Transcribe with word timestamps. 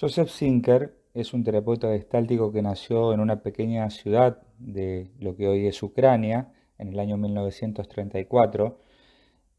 Joseph 0.00 0.30
Zinker 0.30 0.96
es 1.12 1.34
un 1.34 1.44
terapeuta 1.44 1.88
gestáltico 1.88 2.50
que 2.52 2.62
nació 2.62 3.12
en 3.12 3.20
una 3.20 3.42
pequeña 3.42 3.90
ciudad 3.90 4.40
de 4.58 5.10
lo 5.18 5.36
que 5.36 5.46
hoy 5.46 5.66
es 5.66 5.82
Ucrania 5.82 6.54
en 6.78 6.88
el 6.88 6.98
año 6.98 7.18
1934, 7.18 8.78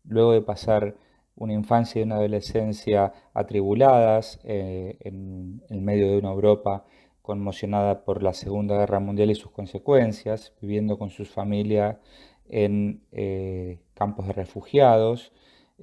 luego 0.05 0.31
de 0.31 0.41
pasar 0.41 0.95
una 1.35 1.53
infancia 1.53 1.99
y 1.99 2.05
una 2.05 2.15
adolescencia 2.15 3.13
atribuladas 3.35 4.39
eh, 4.43 4.97
en 5.01 5.61
el 5.69 5.81
medio 5.81 6.09
de 6.09 6.17
una 6.17 6.31
Europa 6.31 6.85
conmocionada 7.21 8.03
por 8.03 8.23
la 8.23 8.33
Segunda 8.33 8.75
Guerra 8.77 8.99
Mundial 8.99 9.29
y 9.29 9.35
sus 9.35 9.51
consecuencias, 9.51 10.55
viviendo 10.59 10.97
con 10.97 11.11
su 11.11 11.25
familia 11.25 11.99
en 12.49 13.03
eh, 13.11 13.77
campos 13.93 14.25
de 14.25 14.33
refugiados. 14.33 15.33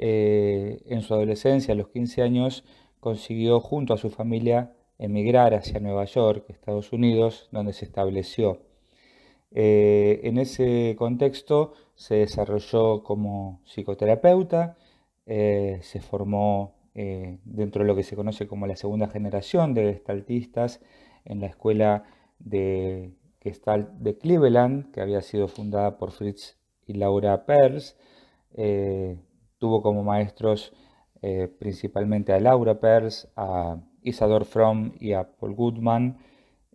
Eh, 0.00 0.80
en 0.86 1.02
su 1.02 1.12
adolescencia, 1.14 1.74
a 1.74 1.76
los 1.76 1.88
15 1.88 2.22
años, 2.22 2.64
consiguió 3.00 3.60
junto 3.60 3.94
a 3.94 3.98
su 3.98 4.10
familia 4.10 4.72
emigrar 4.98 5.54
hacia 5.54 5.80
Nueva 5.80 6.04
York, 6.04 6.44
Estados 6.48 6.92
Unidos, 6.92 7.48
donde 7.52 7.72
se 7.72 7.84
estableció. 7.84 8.60
Eh, 9.50 10.20
en 10.24 10.38
ese 10.38 10.94
contexto 10.98 11.72
se 11.94 12.16
desarrolló 12.16 13.02
como 13.02 13.60
psicoterapeuta, 13.64 14.76
eh, 15.26 15.78
se 15.82 16.00
formó 16.00 16.74
eh, 16.94 17.38
dentro 17.44 17.82
de 17.82 17.88
lo 17.88 17.96
que 17.96 18.02
se 18.02 18.16
conoce 18.16 18.46
como 18.46 18.66
la 18.66 18.76
segunda 18.76 19.08
generación 19.08 19.74
de 19.74 19.92
gestaltistas 19.92 20.80
en 21.24 21.40
la 21.40 21.46
escuela 21.46 22.04
de 22.38 23.14
Gestalt 23.40 23.90
de 23.92 24.18
Cleveland, 24.18 24.90
que 24.92 25.00
había 25.00 25.22
sido 25.22 25.48
fundada 25.48 25.96
por 25.98 26.10
Fritz 26.12 26.58
y 26.86 26.94
Laura 26.94 27.46
Perls. 27.46 27.96
tuvo 29.58 29.82
como 29.82 30.02
maestros 30.04 30.72
eh, 31.22 31.48
principalmente 31.58 32.32
a 32.32 32.40
Laura 32.40 32.78
Pers, 32.78 33.28
a 33.36 33.78
Isador 34.02 34.44
Fromm 34.44 34.92
y 35.00 35.12
a 35.12 35.24
Paul 35.24 35.54
Goodman. 35.54 36.18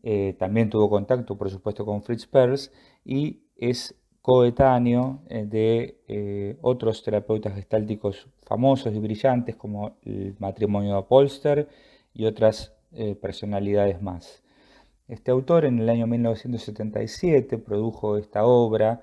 Eh, 0.03 0.35
también 0.37 0.69
tuvo 0.69 0.89
contacto, 0.89 1.37
por 1.37 1.49
supuesto, 1.49 1.85
con 1.85 2.03
Fritz 2.03 2.27
Perls 2.27 2.71
y 3.05 3.41
es 3.55 3.95
coetáneo 4.21 5.21
eh, 5.29 5.45
de 5.45 6.57
otros 6.61 7.03
terapeutas 7.03 7.55
gestálticos 7.55 8.27
famosos 8.43 8.93
y 8.93 8.99
brillantes 8.99 9.55
como 9.55 9.97
el 10.03 10.35
matrimonio 10.39 10.95
de 10.95 11.03
Polster 11.03 11.69
y 12.13 12.25
otras 12.25 12.73
personalidades 13.21 14.01
más. 14.01 14.43
Este 15.07 15.31
autor 15.31 15.65
en 15.65 15.79
el 15.79 15.89
año 15.89 16.05
1977 16.05 17.57
produjo 17.57 18.17
esta 18.17 18.45
obra 18.45 19.01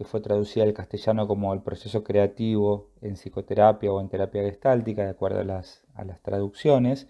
que 0.00 0.06
fue 0.06 0.22
traducida 0.22 0.64
al 0.64 0.72
castellano 0.72 1.28
como 1.28 1.52
el 1.52 1.60
proceso 1.60 2.02
creativo 2.02 2.88
en 3.02 3.16
psicoterapia 3.16 3.92
o 3.92 4.00
en 4.00 4.08
terapia 4.08 4.42
gestáltica, 4.44 5.04
de 5.04 5.10
acuerdo 5.10 5.40
a 5.40 5.44
las, 5.44 5.84
traducciones. 6.22 7.06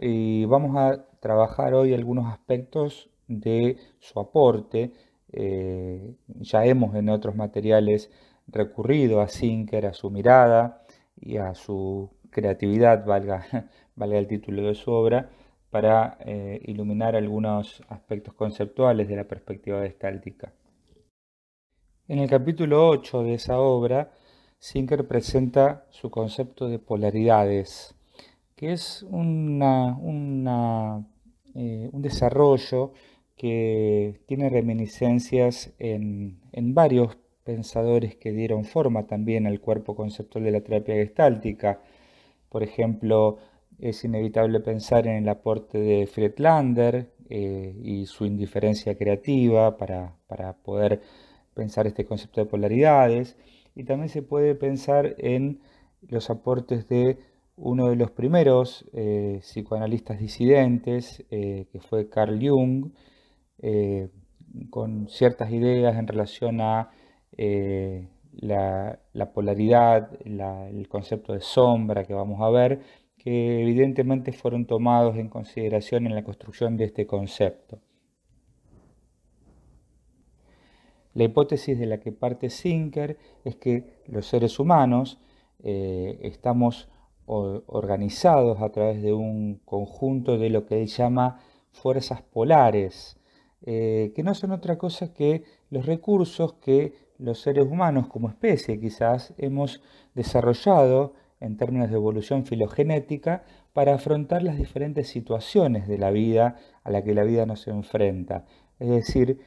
Y 0.00 0.44
vamos 0.44 0.76
a 0.76 1.04
trabajar 1.18 1.74
hoy 1.74 1.94
algunos 1.94 2.32
aspectos 2.32 3.10
de 3.26 3.76
su 3.98 4.20
aporte. 4.20 4.92
Eh, 5.32 6.14
ya 6.28 6.64
hemos 6.64 6.94
en 6.94 7.08
otros 7.08 7.34
materiales 7.34 8.08
recurrido 8.46 9.20
a 9.20 9.26
Sinker, 9.26 9.86
a 9.86 9.92
su 9.92 10.08
mirada 10.08 10.84
y 11.20 11.38
a 11.38 11.56
su 11.56 12.08
creatividad, 12.30 13.04
valga, 13.04 13.46
valga 13.96 14.18
el 14.18 14.28
título 14.28 14.68
de 14.68 14.76
su 14.76 14.92
obra, 14.92 15.28
para 15.70 16.18
eh, 16.20 16.60
iluminar 16.66 17.16
algunos 17.16 17.82
aspectos 17.88 18.32
conceptuales 18.34 19.08
de 19.08 19.16
la 19.16 19.24
perspectiva 19.24 19.82
gestáltica. 19.82 20.52
En 22.12 22.18
el 22.18 22.28
capítulo 22.28 22.90
8 22.90 23.22
de 23.22 23.32
esa 23.32 23.58
obra, 23.58 24.10
Sinker 24.58 25.08
presenta 25.08 25.86
su 25.88 26.10
concepto 26.10 26.68
de 26.68 26.78
polaridades, 26.78 27.94
que 28.54 28.74
es 28.74 29.02
eh, 29.02 29.06
un 29.08 30.44
desarrollo 32.02 32.92
que 33.34 34.20
tiene 34.26 34.50
reminiscencias 34.50 35.72
en, 35.78 36.38
varios 36.74 37.16
pensadores 37.44 38.14
que 38.16 38.32
dieron 38.32 38.66
forma 38.66 39.06
también 39.06 39.46
al 39.46 39.60
cuerpo 39.60 39.96
conceptual 39.96 40.44
de 40.44 40.50
la 40.50 40.60
terapia 40.60 40.96
gestáltica. 40.96 41.80
Por 42.50 42.62
ejemplo, 42.62 43.38
es 43.78 44.04
inevitable 44.04 44.60
pensar 44.60 45.06
en 45.06 45.22
el 45.22 45.28
aporte 45.30 45.78
de 45.78 46.06
Friedlander 46.06 47.10
eh, 47.30 47.74
y 47.82 48.04
su 48.04 48.26
indiferencia 48.26 48.98
creativa 48.98 49.78
para 49.78 50.58
poder 50.62 51.00
pensar 51.54 51.86
este 51.86 52.04
concepto 52.04 52.40
de 52.40 52.46
polaridades 52.46 53.36
y 53.74 53.84
también 53.84 54.08
se 54.08 54.22
puede 54.22 54.54
pensar 54.54 55.14
en 55.18 55.60
los 56.08 56.30
aportes 56.30 56.88
de 56.88 57.18
uno 57.56 57.88
de 57.88 57.96
los 57.96 58.10
primeros 58.10 58.84
eh, 58.92 59.38
psicoanalistas 59.42 60.18
disidentes, 60.18 61.24
eh, 61.30 61.66
que 61.70 61.80
fue 61.80 62.08
Carl 62.08 62.38
Jung, 62.40 62.92
eh, 63.58 64.08
con 64.70 65.08
ciertas 65.08 65.52
ideas 65.52 65.96
en 65.96 66.06
relación 66.06 66.60
a 66.60 66.90
la, 68.32 69.32
polaridad, 69.32 70.10
el 70.24 70.88
concepto 70.88 71.32
de 71.32 71.40
sombra 71.40 72.04
que 72.04 72.14
vamos 72.14 72.40
a 72.42 72.50
ver, 72.50 72.80
que 73.16 73.62
evidentemente 73.62 74.32
fueron 74.32 74.66
tomados 74.66 75.16
en 75.16 75.28
consideración 75.28 76.06
en 76.06 76.14
la 76.14 76.24
construcción 76.24 76.76
de 76.76 76.84
este 76.86 77.06
concepto. 77.06 77.80
La 81.14 81.24
hipótesis 81.24 81.78
de 81.78 81.86
la 81.86 82.00
que 82.00 82.12
parte 82.12 82.50
Zinker 82.50 83.18
es 83.44 83.56
que 83.56 84.00
los 84.06 84.26
seres 84.26 84.58
humanos 84.58 85.18
eh, 85.62 86.18
estamos 86.22 86.88
organizados 87.26 88.60
a 88.60 88.70
través 88.70 89.00
de 89.02 89.12
un 89.12 89.60
conjunto 89.64 90.36
de 90.36 90.50
lo 90.50 90.66
que 90.66 90.82
él 90.82 90.88
llama 90.88 91.40
fuerzas 91.70 92.20
polares, 92.20 93.16
eh, 93.64 94.12
que 94.14 94.22
no 94.22 94.34
son 94.34 94.50
otra 94.50 94.76
cosa 94.76 95.14
que 95.14 95.44
los 95.70 95.86
recursos 95.86 96.54
que 96.54 96.94
los 97.18 97.40
seres 97.40 97.64
humanos 97.64 98.08
como 98.08 98.28
especie 98.28 98.80
quizás 98.80 99.32
hemos 99.38 99.82
desarrollado 100.14 101.14
en 101.40 101.56
términos 101.56 101.90
de 101.90 101.96
evolución 101.96 102.44
filogenética 102.44 103.44
para 103.72 103.94
afrontar 103.94 104.42
las 104.42 104.58
diferentes 104.58 105.08
situaciones 105.08 105.88
de 105.88 105.98
la 105.98 106.10
vida 106.10 106.56
a 106.84 106.90
la 106.90 107.02
que 107.02 107.14
la 107.14 107.24
vida 107.24 107.46
nos 107.46 107.66
enfrenta. 107.68 108.44
Es 108.78 108.88
decir, 108.88 109.40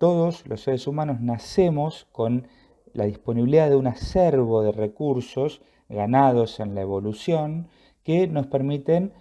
todos 0.00 0.46
los 0.46 0.62
seres 0.62 0.86
humanos 0.86 1.20
nacemos 1.20 2.06
con 2.10 2.48
la 2.94 3.04
disponibilidad 3.04 3.68
de 3.68 3.76
un 3.76 3.86
acervo 3.86 4.62
de 4.62 4.72
recursos 4.72 5.60
ganados 5.90 6.58
en 6.58 6.74
la 6.74 6.80
evolución 6.80 7.68
que 8.02 8.26
nos 8.26 8.46
permiten 8.46 9.12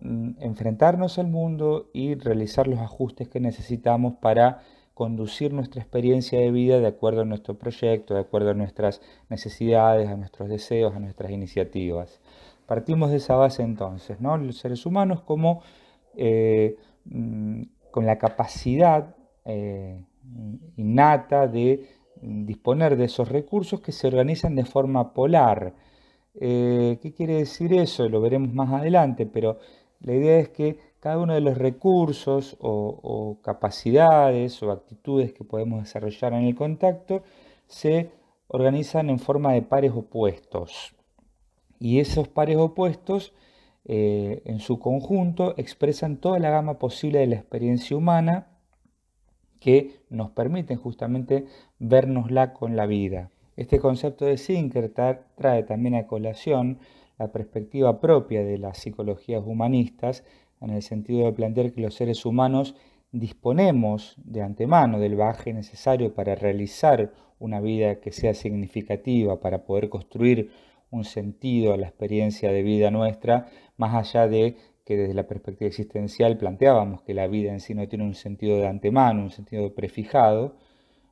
mm, 0.00 0.30
enfrentarnos 0.40 1.20
al 1.20 1.28
mundo 1.28 1.88
y 1.92 2.16
realizar 2.16 2.66
los 2.66 2.80
ajustes 2.80 3.28
que 3.28 3.38
necesitamos 3.38 4.14
para 4.14 4.62
conducir 4.92 5.52
nuestra 5.52 5.80
experiencia 5.80 6.40
de 6.40 6.50
vida 6.50 6.80
de 6.80 6.88
acuerdo 6.88 7.20
a 7.20 7.24
nuestro 7.24 7.56
proyecto, 7.56 8.14
de 8.14 8.20
acuerdo 8.20 8.50
a 8.50 8.54
nuestras 8.54 9.00
necesidades, 9.28 10.08
a 10.08 10.16
nuestros 10.16 10.48
deseos, 10.48 10.96
a 10.96 10.98
nuestras 10.98 11.30
iniciativas. 11.30 12.20
Partimos 12.66 13.12
de 13.12 13.18
esa 13.18 13.36
base 13.36 13.62
entonces, 13.62 14.20
¿no? 14.20 14.36
los 14.36 14.58
seres 14.58 14.84
humanos 14.84 15.22
como 15.22 15.62
eh, 16.16 16.76
mm, 17.04 17.62
con 17.92 18.04
la 18.04 18.18
capacidad 18.18 19.14
eh, 19.44 20.00
innata 20.76 21.46
de 21.46 21.88
disponer 22.20 22.96
de 22.96 23.04
esos 23.04 23.28
recursos 23.28 23.80
que 23.80 23.92
se 23.92 24.06
organizan 24.06 24.54
de 24.56 24.64
forma 24.64 25.12
polar. 25.12 25.74
Eh, 26.40 26.98
¿Qué 27.00 27.12
quiere 27.12 27.34
decir 27.34 27.72
eso? 27.72 28.08
Lo 28.08 28.20
veremos 28.20 28.52
más 28.52 28.72
adelante, 28.72 29.26
pero 29.26 29.58
la 30.00 30.14
idea 30.14 30.38
es 30.38 30.48
que 30.48 30.78
cada 31.00 31.18
uno 31.18 31.34
de 31.34 31.40
los 31.40 31.58
recursos 31.58 32.56
o, 32.60 33.38
capacidades 33.42 34.62
o 34.62 34.70
actitudes 34.70 35.32
que 35.32 35.44
podemos 35.44 35.82
desarrollar 35.82 36.32
en 36.32 36.44
el 36.44 36.54
contacto 36.54 37.22
se 37.66 38.10
organizan 38.48 39.10
en 39.10 39.18
forma 39.18 39.52
de 39.52 39.62
pares 39.62 39.92
opuestos. 39.94 40.94
Y 41.78 42.00
esos 42.00 42.28
pares 42.28 42.56
opuestos 42.56 43.34
eh, 43.84 44.42
en 44.46 44.60
su 44.60 44.78
conjunto 44.78 45.54
expresan 45.58 46.16
toda 46.16 46.38
la 46.38 46.50
gama 46.50 46.78
posible 46.78 47.18
de 47.18 47.26
la 47.26 47.36
experiencia 47.36 47.96
humana 47.96 48.53
que 49.64 49.96
nos 50.10 50.28
permiten 50.28 50.76
justamente 50.76 51.46
vernosla 51.78 52.52
con 52.52 52.76
la 52.76 52.84
vida. 52.84 53.30
Este 53.56 53.78
concepto 53.78 54.26
de 54.26 54.36
Sinker 54.36 54.92
trae 54.92 55.62
también 55.62 55.94
a 55.94 56.06
colación 56.06 56.80
la 57.18 57.32
perspectiva 57.32 57.98
propia 57.98 58.44
de 58.44 58.58
las 58.58 58.76
psicologías 58.76 59.42
humanistas 59.46 60.22
en 60.60 60.68
el 60.68 60.82
sentido 60.82 61.24
de 61.24 61.32
plantear 61.32 61.72
que 61.72 61.80
los 61.80 61.94
seres 61.94 62.26
humanos 62.26 62.74
disponemos 63.10 64.16
de 64.22 64.42
antemano 64.42 65.00
del 65.00 65.16
bagaje 65.16 65.54
necesario 65.54 66.12
para 66.12 66.34
realizar 66.34 67.14
una 67.38 67.62
vida 67.62 68.00
que 68.00 68.12
sea 68.12 68.34
significativa, 68.34 69.40
para 69.40 69.64
poder 69.64 69.88
construir 69.88 70.50
un 70.90 71.04
sentido 71.04 71.72
a 71.72 71.78
la 71.78 71.86
experiencia 71.86 72.52
de 72.52 72.62
vida 72.62 72.90
nuestra, 72.90 73.46
más 73.78 73.94
allá 73.94 74.28
de 74.28 74.58
que 74.84 74.96
desde 74.96 75.14
la 75.14 75.26
perspectiva 75.26 75.68
existencial 75.68 76.36
planteábamos 76.36 77.02
que 77.02 77.14
la 77.14 77.26
vida 77.26 77.52
en 77.52 77.60
sí 77.60 77.74
no 77.74 77.88
tiene 77.88 78.04
un 78.04 78.14
sentido 78.14 78.58
de 78.58 78.66
antemano, 78.66 79.22
un 79.22 79.30
sentido 79.30 79.74
prefijado, 79.74 80.56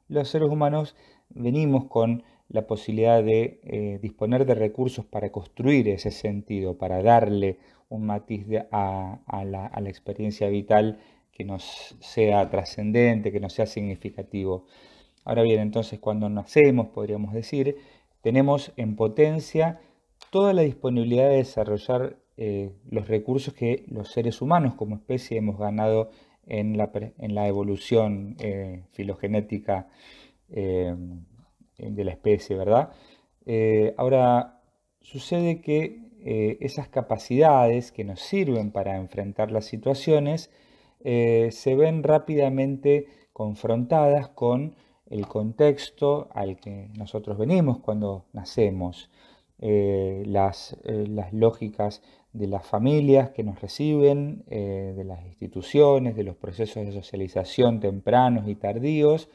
los 0.09 0.29
seres 0.29 0.49
humanos 0.49 0.95
venimos 1.31 1.87
con 1.87 2.23
la 2.49 2.67
posibilidad 2.67 3.23
de 3.23 3.61
eh, 3.65 3.99
disponer 4.03 4.45
de 4.45 4.55
recursos 4.55 5.07
para 5.07 5.31
construir 5.33 5.89
ese 5.89 6.11
sentido, 6.11 6.77
para 6.77 7.03
darle 7.03 7.59
un 7.89 8.05
matiz 8.05 8.47
a, 8.71 9.21
la, 9.47 9.67
a, 9.67 9.81
la, 9.81 9.89
experiencia 9.89 10.49
vital 10.49 10.99
que 11.31 11.45
nos 11.45 11.97
sea 12.01 12.49
trascendente, 12.51 13.33
que 13.33 13.41
nos 13.41 13.55
sea 13.55 13.67
significativo. 13.67 14.67
Ahora 15.25 15.43
bien, 15.43 15.61
entonces 15.61 15.99
cuando 15.99 16.29
nacemos, 16.29 16.89
podríamos 16.89 17.33
decir, 17.33 17.77
tenemos 18.21 18.73
en 18.77 18.97
potencia 18.97 19.81
toda 20.31 20.53
la 20.53 20.63
disponibilidad 20.63 21.29
de 21.29 21.37
desarrollar 21.37 22.19
eh, 22.45 22.73
los 22.91 23.07
recursos 23.07 23.55
que 23.55 23.85
los 23.87 24.11
seres 24.11 24.43
humanos 24.43 24.75
como 24.75 24.97
especie 24.97 25.39
hemos 25.39 25.61
ganado 25.61 26.11
en 26.45 26.77
la, 26.77 26.91
en 27.19 27.37
la 27.37 27.47
evolución 27.47 28.35
eh, 28.41 28.83
filogenética 28.91 29.87
eh, 30.51 30.93
de 31.79 32.05
la 32.05 32.11
especie, 32.11 32.57
¿verdad? 32.57 32.91
ahora, 33.97 34.61
sucede 35.01 35.61
que 35.61 36.01
esas 36.61 36.89
capacidades 36.89 37.93
que 37.93 38.03
nos 38.03 38.21
sirven 38.21 38.73
para 38.73 38.97
enfrentar 38.97 39.53
las 39.53 39.67
situaciones 39.67 40.51
se 41.01 41.75
ven 41.77 42.03
rápidamente 42.03 43.07
confrontadas 43.33 44.29
con 44.29 44.75
el 45.11 45.29
contexto 45.29 46.29
al 46.35 46.57
que 46.57 46.89
nosotros 46.97 47.39
venimos 47.39 47.79
cuando 47.79 48.27
nacemos, 48.33 49.11
las, 49.59 50.77
las, 50.85 51.33
lógicas 51.33 52.03
de 52.33 52.47
las 52.47 52.67
familias 52.67 53.31
que 53.31 53.45
nos 53.45 53.61
reciben, 53.61 54.45
eh, 54.49 54.95
de 54.97 55.05
las 55.05 55.25
instituciones, 55.27 56.17
de 56.17 56.25
los 56.25 56.37
procesos 56.37 56.87
de 56.87 56.93
socialización 56.93 57.81
tempranos 57.81 58.49
y 58.49 58.55
tardíos, 58.55 59.29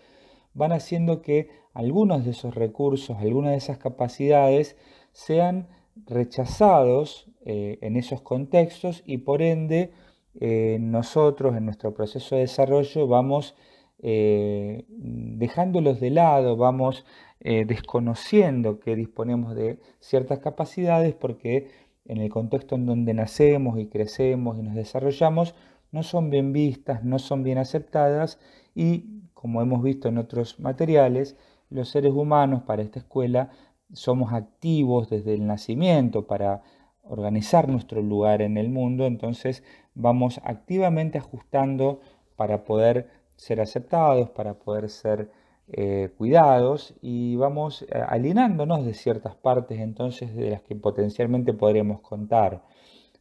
van 0.53 0.71
haciendo 0.71 1.21
que 1.21 1.49
algunos 1.73 2.25
de 2.25 2.31
esos 2.31 2.55
recursos, 2.55 3.17
algunas 3.19 3.51
de 3.51 3.57
esas 3.57 3.77
capacidades 3.77 4.75
sean 5.11 5.67
rechazados 6.07 7.27
eh, 7.45 7.77
en 7.81 7.97
esos 7.97 8.21
contextos 8.21 9.03
y 9.05 9.19
por 9.19 9.43
ende 9.43 9.91
eh, 10.39 10.77
nosotros 10.79 11.55
en 11.55 11.65
nuestro 11.65 11.93
proceso 11.93 12.35
de 12.35 12.41
desarrollo 12.41 13.07
vamos 13.07 13.55
dejándolos 13.99 15.99
de 15.99 16.11
lado, 16.11 16.55
vamos 16.55 17.03
desconociendo 17.39 18.79
que 18.79 18.95
disponemos 18.95 19.55
de 19.55 19.79
ciertas 19.99 20.37
capacidades 20.37 21.15
porque 21.15 21.67
en 22.07 22.19
el 22.19 22.29
contexto 22.29 22.75
en 22.75 22.85
donde 22.85 23.13
nacemos 23.13 23.79
y 23.79 23.87
crecemos 23.87 24.57
y 24.57 24.63
nos 24.63 24.75
desarrollamos, 24.75 25.55
no 25.91 26.03
son 26.03 26.29
bien 26.29 26.53
vistas, 26.53 27.03
no 27.03 27.19
son 27.19 27.43
bien 27.43 27.57
aceptadas 27.57 28.39
y, 28.75 29.21
como 29.33 29.61
hemos 29.61 29.83
visto 29.83 30.09
en 30.09 30.17
otros 30.17 30.59
materiales, 30.59 31.37
los 31.69 31.89
seres 31.89 32.13
humanos 32.13 32.63
para 32.63 32.81
esta 32.81 32.99
escuela 32.99 33.49
somos 33.93 34.33
activos 34.33 35.09
desde 35.09 35.33
el 35.33 35.45
nacimiento 35.45 36.27
para 36.27 36.61
organizar 37.03 37.69
nuestro 37.69 38.01
lugar 38.01 38.41
en 38.41 38.57
el 38.57 38.69
mundo, 38.69 39.05
entonces 39.05 39.63
vamos 39.95 40.41
activamente 40.43 41.17
ajustando 41.17 42.01
para 42.35 42.65
poder 42.65 43.09
ser 43.37 43.61
aceptados, 43.61 44.29
para 44.29 44.55
poder 44.55 44.89
ser 44.89 45.31
eh, 45.69 46.11
cuidados 46.17 46.93
y 47.01 47.35
vamos 47.35 47.81
eh, 47.81 47.87
alienándonos 48.07 48.85
de 48.85 48.93
ciertas 48.93 49.35
partes 49.35 49.81
entonces 49.81 50.33
de 50.33 50.51
las 50.51 50.61
que 50.61 50.75
potencialmente 50.77 51.53
podremos 51.53 51.99
contar. 51.99 52.63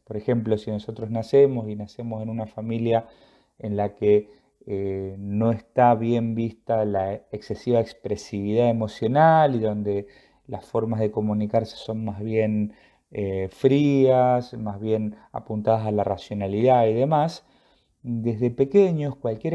Por 0.05 0.15
ejemplo, 0.15 0.57
si 0.57 0.71
nosotros 0.71 1.09
nacemos 1.11 1.67
y 1.67 1.75
nacemos 1.75 2.23
en 2.23 2.29
una 2.29 2.47
familia 2.47 3.05
en 3.59 3.75
la 3.75 3.95
que 3.95 4.29
eh, 4.65 5.15
no 5.19 5.51
está 5.51 5.93
bien 5.95 6.35
vista 6.35 6.85
la 6.85 7.15
excesiva 7.33 7.81
expresividad 7.81 8.69
emocional 8.69 9.55
y 9.55 9.59
donde 9.59 10.07
las 10.47 10.65
formas 10.65 11.01
de 11.01 11.11
comunicarse 11.11 11.75
son 11.75 12.05
más 12.05 12.21
bien 12.21 12.73
frías, 13.51 14.53
más 14.53 14.81
bien 14.81 15.15
apuntadas 15.31 15.87
a 15.87 15.91
la 15.91 16.03
racionalidad 16.03 16.87
y 16.87 16.93
demás, 16.93 17.45
desde 18.01 18.51
pequeños 18.51 19.15
cualquier 19.15 19.53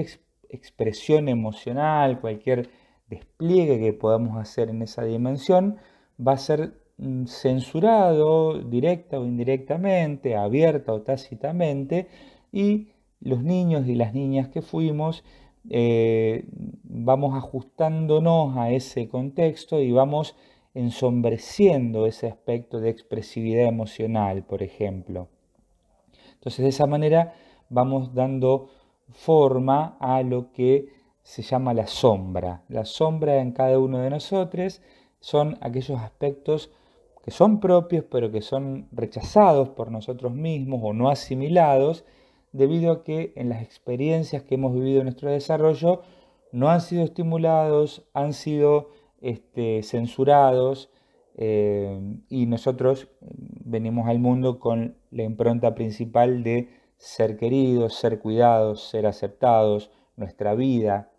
expresión 0.49 1.29
emocional, 1.29 2.19
cualquier 2.21 2.71
despliegue 3.13 3.79
que 3.79 3.93
podamos 3.93 4.37
hacer 4.37 4.69
en 4.71 4.83
esa 4.83 5.05
dimensión 5.05 5.77
va 6.19 6.33
a 6.33 6.39
ser 6.39 6.75
mm, 6.99 7.27
censurado 7.27 8.59
directa 8.59 9.19
o 9.19 9.25
indirectamente, 9.25 10.37
abierta 10.37 10.93
o 10.93 11.03
tácitamente, 11.03 12.09
y 12.53 12.89
los 13.21 13.43
niños 13.43 13.87
y 13.87 13.95
las 13.95 14.15
niñas 14.15 14.49
que 14.49 14.63
fuimos 14.63 15.25
eh, 15.71 16.45
vamos 16.83 17.37
ajustándonos 17.37 18.57
a 18.57 18.71
ese 18.71 19.09
contexto 19.09 19.81
y 19.81 19.93
vamos 19.93 20.35
ensombreciendo 20.75 22.07
ese 22.07 22.27
aspecto 22.27 22.81
de 22.81 22.91
expresividad 22.91 23.67
emocional, 23.69 24.45
por 24.45 24.63
ejemplo. 24.63 25.29
Entonces 26.35 26.65
de 26.65 26.71
esa 26.71 26.87
manera 26.87 27.35
vamos 27.69 28.15
dando 28.15 28.71
forma 29.13 29.97
a 30.01 30.23
lo 30.23 30.53
que 30.53 30.89
se 31.23 31.43
llama 31.43 31.75
la 31.75 31.87
sombra. 31.87 32.63
La 32.69 32.85
sombra 32.85 33.41
en 33.41 33.53
cada 33.53 33.79
uno 33.79 33.99
de 33.99 34.11
nosotros 34.11 34.81
son 35.21 35.57
aquellos 35.61 36.01
aspectos 36.01 36.71
que 37.25 37.31
son 37.31 37.61
propios 37.61 38.05
pero 38.11 38.33
que 38.33 38.43
son 38.43 38.89
rechazados 38.91 39.69
por 39.71 39.91
nosotros 39.91 40.33
mismos 40.33 40.81
o 40.83 40.93
no 40.93 41.09
asimilados 41.09 42.05
debido 42.51 42.93
a 42.93 43.05
que 43.05 43.33
en 43.37 43.49
las 43.49 43.63
experiencias 43.63 44.43
que 44.43 44.57
hemos 44.57 44.75
vivido 44.75 44.99
en 44.99 45.05
nuestro 45.05 45.31
desarrollo 45.31 46.03
no 46.51 46.69
han 46.69 46.81
sido 46.83 47.05
estimulados, 47.05 48.07
han 48.13 48.35
sido 48.35 48.91
este, 49.21 49.83
censurados 49.83 50.91
eh, 51.37 51.99
y 52.29 52.47
nosotros 52.47 53.09
venimos 53.21 54.09
al 54.09 54.19
mundo 54.19 54.59
con 54.59 54.97
la 55.11 55.23
impronta 55.23 55.75
principal 55.75 56.43
de 56.43 56.69
ser 56.99 57.37
queridos, 57.39 57.95
ser 57.95 58.19
cuidados, 58.19 58.83
ser 58.83 59.07
aceptados, 59.07 59.91
nuestra 60.17 60.55
vida, 60.55 61.12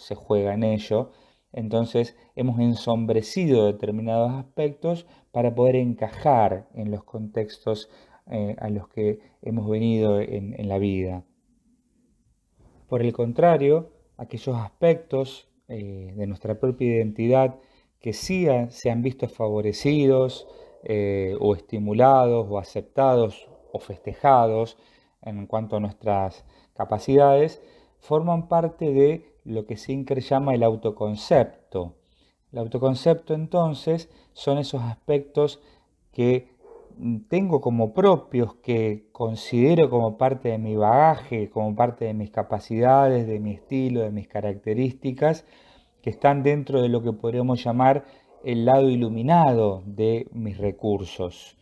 se 0.00 0.14
juega 0.14 0.54
en 0.54 0.64
ello. 0.64 1.10
Entonces 1.52 2.16
hemos 2.36 2.60
ensombrecido 2.60 3.66
determinados 3.66 4.32
aspectos 4.32 5.06
para 5.32 5.54
poder 5.54 5.76
encajar 5.76 6.68
en 6.74 6.90
los 6.90 7.04
contextos 7.04 7.90
eh, 8.30 8.56
a 8.58 8.68
los 8.68 8.88
que 8.88 9.18
hemos 9.42 9.68
venido 9.68 10.20
en, 10.20 10.68
la 10.68 10.78
vida. 10.78 11.24
Por 12.88 13.02
el 13.02 13.12
contrario, 13.12 13.90
aquellos 14.16 14.56
aspectos 14.56 15.48
eh, 15.68 16.12
de 16.16 16.26
nuestra 16.26 16.58
propia 16.60 16.96
identidad 16.96 17.56
que 18.00 18.12
sí 18.12 18.46
se 18.70 18.90
han 18.90 19.02
visto 19.02 19.28
favorecidos 19.28 20.46
eh, 20.84 21.36
o 21.40 21.54
estimulados 21.54 22.46
o 22.48 22.58
aceptados 22.58 23.48
o 23.72 23.78
festejados 23.78 24.78
en 25.22 25.46
cuanto 25.46 25.76
a 25.76 25.80
nuestras 25.80 26.44
capacidades, 26.74 27.60
forman 27.98 28.48
parte 28.48 28.92
de 28.92 29.29
lo 29.44 29.66
que 29.66 29.76
Sinker 29.76 30.20
llama 30.20 30.54
el 30.54 30.62
autoconcepto. 30.62 31.94
El 32.52 32.58
autoconcepto 32.58 33.34
entonces 33.34 34.10
son 34.32 34.58
esos 34.58 34.82
aspectos 34.82 35.60
que 36.12 36.48
tengo 37.28 37.60
como 37.60 37.94
propios, 37.94 38.54
que 38.56 39.08
considero 39.12 39.88
como 39.88 40.18
parte 40.18 40.50
de 40.50 40.58
mi 40.58 40.76
bagaje, 40.76 41.48
como 41.48 41.74
parte 41.74 42.04
de 42.04 42.14
mis 42.14 42.30
capacidades, 42.30 43.26
de 43.26 43.40
mi 43.40 43.52
estilo, 43.52 44.00
de 44.00 44.10
mis 44.10 44.28
características, 44.28 45.44
que 46.02 46.10
están 46.10 46.42
dentro 46.42 46.82
de 46.82 46.88
lo 46.88 47.02
que 47.02 47.12
podríamos 47.12 47.62
llamar 47.62 48.04
el 48.44 48.64
lado 48.64 48.88
iluminado 48.90 49.82
de 49.86 50.28
mis 50.32 50.58
recursos. 50.58 51.56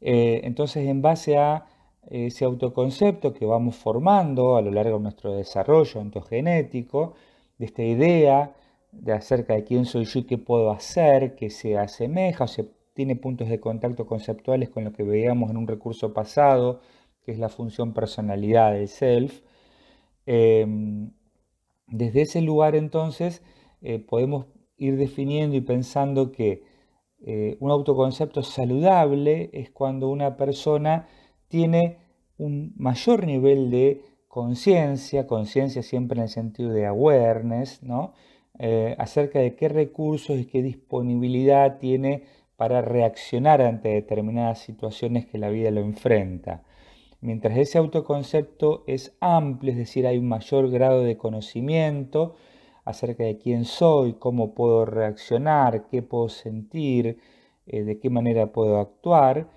Eh, 0.00 0.40
entonces, 0.44 0.86
en 0.86 1.02
base 1.02 1.38
a 1.38 1.66
ese 2.10 2.44
autoconcepto 2.44 3.34
que 3.34 3.44
vamos 3.46 3.76
formando 3.76 4.56
a 4.56 4.62
lo 4.62 4.70
largo 4.70 4.96
de 4.96 5.02
nuestro 5.02 5.34
desarrollo 5.34 6.00
ontogenético, 6.00 7.14
de 7.58 7.66
esta 7.66 7.82
idea 7.82 8.54
de 8.92 9.12
acerca 9.12 9.54
de 9.54 9.64
quién 9.64 9.84
soy 9.84 10.04
yo 10.04 10.20
y 10.20 10.24
qué 10.24 10.38
puedo 10.38 10.70
hacer, 10.70 11.34
que 11.34 11.50
se 11.50 11.76
asemeja 11.76 12.44
o 12.44 12.48
se 12.48 12.70
tiene 12.94 13.16
puntos 13.16 13.48
de 13.48 13.60
contacto 13.60 14.06
conceptuales 14.06 14.70
con 14.70 14.84
lo 14.84 14.92
que 14.92 15.02
veíamos 15.02 15.50
en 15.50 15.56
un 15.56 15.66
recurso 15.68 16.12
pasado, 16.12 16.80
que 17.22 17.32
es 17.32 17.38
la 17.38 17.48
función 17.48 17.92
personalidad 17.92 18.72
del 18.72 18.88
self. 18.88 19.42
Em, 20.26 21.10
desde 21.86 22.22
ese 22.22 22.40
lugar 22.42 22.74
entonces 22.74 23.42
eh, 23.82 23.98
podemos 23.98 24.46
ir 24.76 24.96
definiendo 24.96 25.56
y 25.56 25.60
pensando 25.60 26.32
que 26.32 26.62
eh, 27.24 27.56
un 27.60 27.70
autoconcepto 27.70 28.42
saludable 28.42 29.50
es 29.52 29.70
cuando 29.70 30.08
una 30.08 30.36
persona 30.36 31.08
tiene 31.48 31.98
un 32.38 32.72
mayor 32.76 33.26
nivel 33.26 33.70
de 33.70 34.02
conciencia, 34.28 35.26
conciencia 35.26 35.82
siempre 35.82 36.18
en 36.18 36.24
el 36.24 36.28
sentido 36.28 36.70
de 36.70 36.86
awareness, 36.86 37.82
¿no? 37.82 38.12
Eh, 38.58 38.94
acerca 38.98 39.38
de 39.38 39.54
qué 39.54 39.68
recursos 39.68 40.38
y 40.38 40.46
qué 40.46 40.62
disponibilidad 40.62 41.78
tiene 41.78 42.24
para 42.56 42.82
reaccionar 42.82 43.62
ante 43.62 43.88
determinadas 43.88 44.58
situaciones 44.58 45.26
que 45.26 45.38
la 45.38 45.48
vida 45.48 45.70
lo 45.70 45.80
enfrenta. 45.80 46.62
Mientras 47.20 47.56
ese 47.56 47.78
autoconcepto 47.78 48.84
es 48.86 49.16
amplio, 49.20 49.72
es 49.72 49.78
decir, 49.78 50.06
hay 50.06 50.18
un 50.18 50.28
mayor 50.28 50.70
grado 50.70 51.02
de 51.02 51.16
conocimiento, 51.16 52.36
acerca 52.84 53.24
de 53.24 53.38
quién 53.38 53.64
soy, 53.64 54.14
cómo 54.14 54.54
puedo 54.54 54.86
reaccionar, 54.86 55.88
qué 55.90 56.00
puedo 56.02 56.28
sentir, 56.28 57.18
eh, 57.66 57.82
de 57.84 57.98
qué 57.98 58.08
manera 58.08 58.46
puedo 58.52 58.78
actuar, 58.78 59.48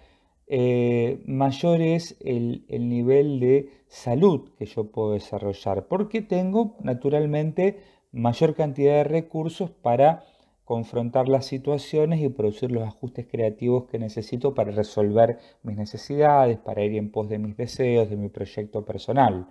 eh, 0.53 1.23
mayor 1.27 1.79
es 1.79 2.17
el, 2.19 2.65
el, 2.67 2.89
nivel 2.89 3.39
de 3.39 3.69
salud 3.87 4.49
que 4.59 4.65
yo 4.65 4.91
puedo 4.91 5.13
desarrollar, 5.13 5.87
porque 5.87 6.21
tengo 6.21 6.75
naturalmente 6.81 7.79
mayor 8.11 8.53
cantidad 8.53 8.95
de 8.95 9.05
recursos 9.05 9.69
para 9.69 10.25
confrontar 10.65 11.29
las 11.29 11.45
situaciones 11.45 12.19
y 12.19 12.27
producir 12.27 12.69
los 12.69 12.83
ajustes 12.83 13.27
creativos 13.31 13.85
que 13.85 13.97
necesito 13.97 14.53
para 14.53 14.71
resolver 14.71 15.37
mis 15.63 15.77
necesidades, 15.77 16.57
para 16.57 16.83
ir 16.83 16.97
en 16.97 17.11
pos 17.11 17.29
de 17.29 17.39
mis 17.39 17.55
deseos, 17.55 18.09
de 18.09 18.17
mi 18.17 18.27
proyecto 18.27 18.83
personal. 18.83 19.47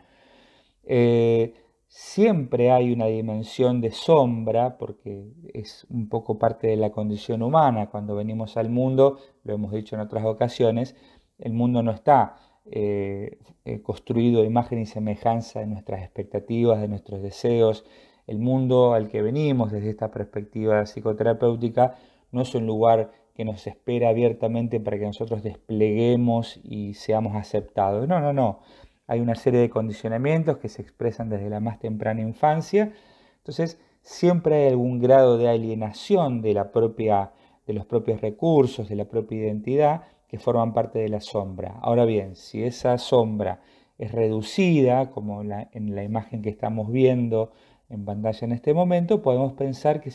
Eh, 0.85 1.55
siempre 1.91 2.71
hay 2.71 2.93
una 2.93 3.07
dimensión 3.07 3.81
de 3.81 3.91
sombra, 3.91 4.79
porque 4.79 5.25
es 5.53 5.87
un 5.91 6.09
poco 6.09 6.39
parte 6.39 6.69
de 6.69 6.77
la 6.77 6.91
condición 6.91 7.43
humana. 7.43 7.91
Cuando 7.91 8.15
venimos 8.15 8.57
al 8.57 8.71
mundo, 8.71 9.19
lo 9.51 9.57
hemos 9.57 9.73
dicho 9.73 9.95
en 9.95 10.01
otras 10.01 10.25
ocasiones, 10.25 10.97
el 11.39 11.53
mundo 11.53 11.83
no 11.83 11.91
está 11.91 12.37
eh, 12.65 13.39
eh, 13.65 13.83
construido 13.83 14.43
a 14.43 14.47
imagen 14.47 14.81
y 14.81 14.87
semejanza 14.87 15.61
de 15.61 15.67
nuestras 15.67 16.03
expectativas, 16.03 16.81
de 16.81 16.89
nuestros 16.89 17.23
deseos, 17.23 17.85
el 18.27 18.39
mundo 18.39 18.95
al 18.95 19.09
que 19.09 19.23
venimos 19.23 19.73
desde 19.73 19.91
esta 19.91 20.11
perspectiva 20.11 20.87
psicoterapéutica 20.87 21.97
no 22.31 22.43
es 22.43 22.55
un 22.55 22.65
lugar 22.65 23.11
que 23.35 23.45
nos 23.45 23.67
espera 23.67 24.11
abiertamente 24.11 24.79
para 24.79 24.99
que 24.99 25.07
nosotros 25.07 25.43
despleguemos 25.43 26.61
y 26.63 26.95
seamos 26.95 27.35
aceptados. 27.35 28.07
No, 28.07 28.21
no, 28.21 28.33
no. 28.33 28.61
Hay 29.07 29.19
una 29.19 29.35
serie 29.35 29.61
de 29.61 29.71
condicionamientos 29.71 30.59
que 30.59 30.69
se 30.69 30.83
expresan 30.83 31.29
desde 31.29 31.51
la 31.51 31.59
más 31.59 31.81
temprana 31.81 32.21
infancia. 32.21 32.93
Entonces, 33.39 33.81
siempre 34.03 34.55
hay 34.57 34.69
algún 34.69 35.01
grado 35.01 35.37
de 35.37 35.49
alienación 35.49 36.43
de, 36.43 36.55
la 36.55 36.71
propia, 36.71 37.33
de 37.71 37.75
los 37.75 37.87
propios 37.87 38.21
recursos, 38.21 38.89
de 38.89 38.97
la 38.97 39.05
propia 39.07 39.39
identidad, 39.39 40.03
que 40.29 40.39
forman 40.39 40.73
parte 40.73 40.99
de 40.99 41.09
la 41.09 41.21
sombra. 41.21 41.79
Ahora 41.81 42.05
bien, 42.05 42.37
si 42.37 42.63
esa 42.63 42.99
sombra 42.99 43.61
es 43.99 44.13
reducida, 44.13 45.11
como 45.11 45.43
en 45.43 45.95
la 45.95 46.05
imagen 46.05 46.43
que 46.43 46.51
estamos 46.51 46.91
viendo, 46.91 47.53
en 47.89 48.05
pantalla 48.05 48.45
en 48.47 48.53
este 48.53 48.73
momento, 48.73 49.21
podemos 49.23 49.53
pensar 49.53 50.01
que 50.01 50.11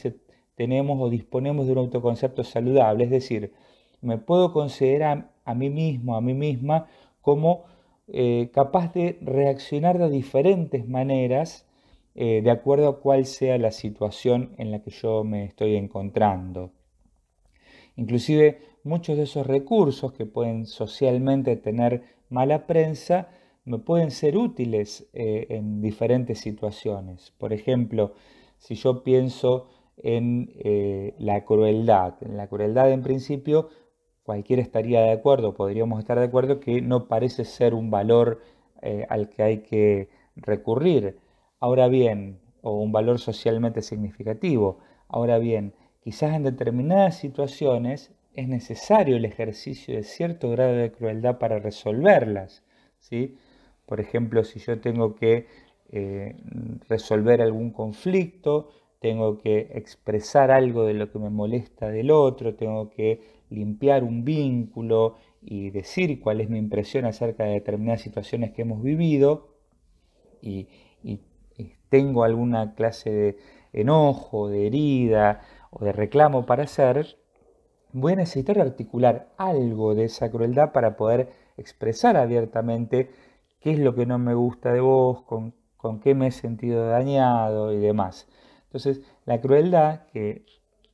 tenemos 0.55 0.97
o 0.99 1.09
disponemos 1.09 1.65
de 1.65 1.73
un 1.73 1.79
autoconcepto 1.79 2.43
saludable, 2.43 3.03
es 3.03 3.09
decir, 3.09 3.53
me 4.01 4.17
puedo 4.17 4.53
considerar 4.53 5.31
a 5.43 5.53
mí 5.53 5.69
mismo, 5.69 6.15
a 6.15 6.21
mí 6.21 6.33
misma, 6.33 6.87
como 7.21 7.65
eh, 8.07 8.49
capaz 8.53 8.93
de 8.93 9.17
reaccionar 9.21 9.97
de 9.97 10.09
diferentes 10.09 10.87
maneras 10.87 11.67
eh, 12.15 12.41
de 12.41 12.51
acuerdo 12.51 12.87
a 12.87 12.99
cuál 13.01 13.25
sea 13.25 13.57
la 13.57 13.71
situación 13.71 14.55
en 14.57 14.71
la 14.71 14.81
que 14.81 14.91
yo 14.91 15.23
me 15.23 15.43
estoy 15.43 15.75
encontrando. 15.75 16.71
Inclusive 17.95 18.59
muchos 18.83 19.17
de 19.17 19.23
esos 19.23 19.47
recursos 19.47 20.13
que 20.13 20.25
pueden 20.25 20.65
socialmente 20.65 21.55
tener 21.55 22.03
mala 22.29 22.67
prensa 22.67 23.29
me 23.63 23.79
pueden 23.79 24.11
ser 24.11 24.37
útiles 24.37 25.07
eh, 25.13 25.47
en 25.49 25.81
diferentes 25.81 26.39
situaciones. 26.39 27.31
Por 27.37 27.51
ejemplo, 27.51 28.13
si 28.57 28.75
yo 28.75 29.03
pienso 29.03 29.67
en 29.97 30.51
eh, 30.55 31.15
la 31.17 31.45
crueldad. 31.45 32.15
En 32.21 32.37
la 32.37 32.47
crueldad, 32.47 32.91
en 32.91 33.01
principio, 33.01 33.69
cualquiera 34.23 34.61
estaría 34.61 35.01
de 35.01 35.11
acuerdo, 35.11 35.53
podríamos 35.53 35.99
estar 35.99 36.19
de 36.19 36.25
acuerdo 36.25 36.59
que 36.59 36.81
no 36.81 37.07
parece 37.07 37.45
ser 37.45 37.73
un 37.73 37.89
valor 37.91 38.41
eh, 38.81 39.05
al 39.09 39.29
que 39.29 39.43
hay 39.43 39.57
que 39.59 40.09
recurrir. 40.35 41.17
Ahora 41.59 41.87
bien, 41.87 42.39
o 42.61 42.79
un 42.81 42.91
valor 42.91 43.19
socialmente 43.19 43.81
significativo. 43.81 44.79
Ahora 45.07 45.37
bien, 45.37 45.73
quizás 46.05 46.35
en 46.35 46.43
determinadas 46.43 47.17
situaciones 47.17 48.11
es 48.35 48.47
necesario 48.47 49.17
el 49.17 49.25
ejercicio 49.25 49.95
de 49.95 50.03
cierto 50.03 50.51
grado 50.51 50.75
de 50.75 50.91
crueldad 50.91 51.39
para 51.39 51.57
resolverlas. 51.57 52.63
¿sí? 52.99 53.37
Por 53.87 53.99
ejemplo, 53.99 54.43
si 54.43 54.59
yo 54.59 54.79
tengo 54.79 55.15
que 55.15 55.47
eh, 55.89 56.35
resolver 56.87 57.41
algún 57.41 57.71
conflicto, 57.71 58.69
tengo 58.99 59.39
que 59.39 59.71
expresar 59.73 60.51
algo 60.51 60.85
de 60.85 60.93
lo 60.93 61.11
que 61.11 61.17
me 61.17 61.31
molesta 61.31 61.89
del 61.89 62.11
otro, 62.11 62.53
tengo 62.53 62.91
que 62.91 63.21
limpiar 63.49 64.03
un 64.03 64.23
vínculo 64.23 65.15
y 65.41 65.71
decir 65.71 66.19
cuál 66.19 66.39
es 66.39 66.51
mi 66.51 66.59
impresión 66.59 67.05
acerca 67.05 67.45
de 67.45 67.53
determinadas 67.53 68.01
situaciones 68.01 68.51
que 68.51 68.61
hemos 68.61 68.83
vivido 68.83 69.55
y, 70.39 70.67
tengo 71.87 72.25
alguna 72.25 72.73
clase 72.75 73.09
de 73.09 73.37
enojo, 73.71 74.49
de 74.49 74.67
herida 74.67 75.41
o 75.77 75.83
de 75.83 75.91
reclamo 75.91 76.45
para 76.45 76.63
hacer, 76.63 77.17
voy 77.91 78.13
a 78.13 78.17
necesitar 78.17 78.59
articular 78.59 79.27
algo 79.37 79.93
de 79.93 80.05
esa 80.05 80.31
crueldad 80.31 80.71
para 80.71 80.95
poder 80.95 81.29
expresar 81.57 82.17
abiertamente 82.17 83.09
qué 83.59 83.71
es 83.71 83.79
lo 83.79 83.93
que 83.93 84.05
no 84.05 84.17
me 84.17 84.33
gusta 84.33 84.71
de 84.71 84.79
vos, 84.79 85.23
con, 85.23 85.53
qué 86.01 86.15
me 86.15 86.27
he 86.27 86.31
sentido 86.31 86.87
dañado 86.87 87.73
y 87.73 87.77
demás. 87.77 88.27
Entonces, 88.65 89.01
la 89.25 89.39
crueldad, 89.41 90.07
que 90.13 90.45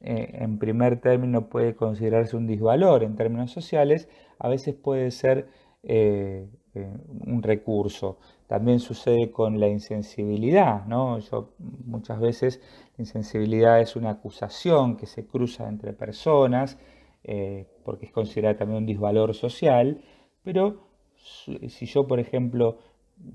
eh, 0.01 0.29
en 0.33 0.57
primer 0.57 0.99
término 0.99 1.47
puede 1.47 1.75
considerarse 1.75 2.35
un 2.35 2.47
disvalor 2.47 3.03
en 3.03 3.15
términos 3.15 3.51
sociales, 3.51 4.09
a 4.39 4.49
veces 4.49 4.75
puede 4.75 5.11
ser 5.11 5.47
eh, 5.83 6.47
eh, 6.73 6.93
un 7.25 7.43
recurso. 7.43 8.17
También 8.51 8.81
sucede 8.81 9.31
con 9.31 9.61
la 9.61 9.69
insensibilidad, 9.69 10.85
¿no? 10.85 11.19
Yo 11.19 11.53
muchas 11.85 12.19
veces 12.19 12.59
la 12.97 13.03
insensibilidad 13.03 13.79
es 13.79 13.95
una 13.95 14.09
acusación 14.09 14.97
que 14.97 15.05
se 15.05 15.25
cruza 15.25 15.69
entre 15.69 15.93
personas, 15.93 16.77
porque 17.85 18.07
es 18.07 18.11
considerada 18.11 18.57
también 18.57 18.79
un 18.79 18.85
disvalor 18.85 19.33
social, 19.35 20.01
pero 20.43 20.81
si 21.15 21.85
yo, 21.85 22.05
por 22.05 22.19
ejemplo, 22.19 22.79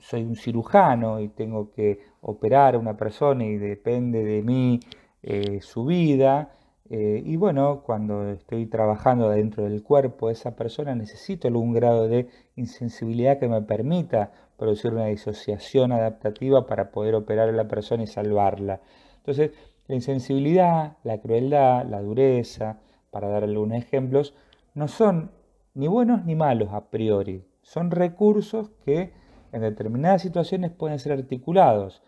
soy 0.00 0.23
un 0.23 0.37
cirujano 0.37 1.18
y 1.20 1.28
tengo 1.28 1.70
que 1.70 2.00
operar 2.20 2.75
a 2.75 2.78
una 2.78 2.99
persona 2.99 3.46
y 3.46 3.56
depende 3.56 4.23
de 4.23 4.42
mí 4.42 4.80
eh, 5.23 5.62
su 5.62 5.87
vida, 5.87 6.52
eh, 6.90 7.23
y 7.25 7.37
bueno, 7.37 7.82
cuando 7.87 8.28
estoy 8.28 8.66
trabajando 8.66 9.30
dentro 9.30 9.64
del 9.64 9.82
cuerpo 9.82 10.26
de 10.26 10.35
esa 10.35 10.54
persona 10.54 10.94
necesito 10.94 11.49
algún 11.49 11.73
grado 11.73 12.06
de 12.06 12.28
insensibilidad 12.54 13.38
que 13.40 13.49
me 13.49 13.62
permita 13.62 14.30
producir 14.56 14.92
una 14.92 15.06
disociación 15.06 15.92
adaptativa 15.92 16.66
para 16.66 16.90
poder 16.90 17.14
operar 17.14 17.48
a 17.48 17.52
la 17.52 17.68
persona 17.68 18.02
y 18.02 18.06
salvarla. 18.06 18.80
Entonces, 19.18 19.52
la 19.86 19.94
insensibilidad, 19.94 20.96
la 21.04 21.18
crueldad, 21.18 21.84
la 21.86 22.00
dureza, 22.02 22.80
para 23.10 23.28
dar 23.28 23.44
algunos 23.44 23.78
ejemplos, 23.78 24.34
no 24.75 24.88
son 24.88 25.30
ni 25.75 25.88
buenos 25.88 26.25
ni 26.25 26.34
malos 26.34 26.70
a 26.72 26.90
priori, 26.90 27.44
son 27.62 27.90
recursos 27.90 28.70
que 28.84 29.12
en 29.52 29.62
determinadas 29.62 30.22
situaciones 30.22 30.70
pueden 30.70 30.98
ser 30.98 31.12
articulados, 31.12 32.02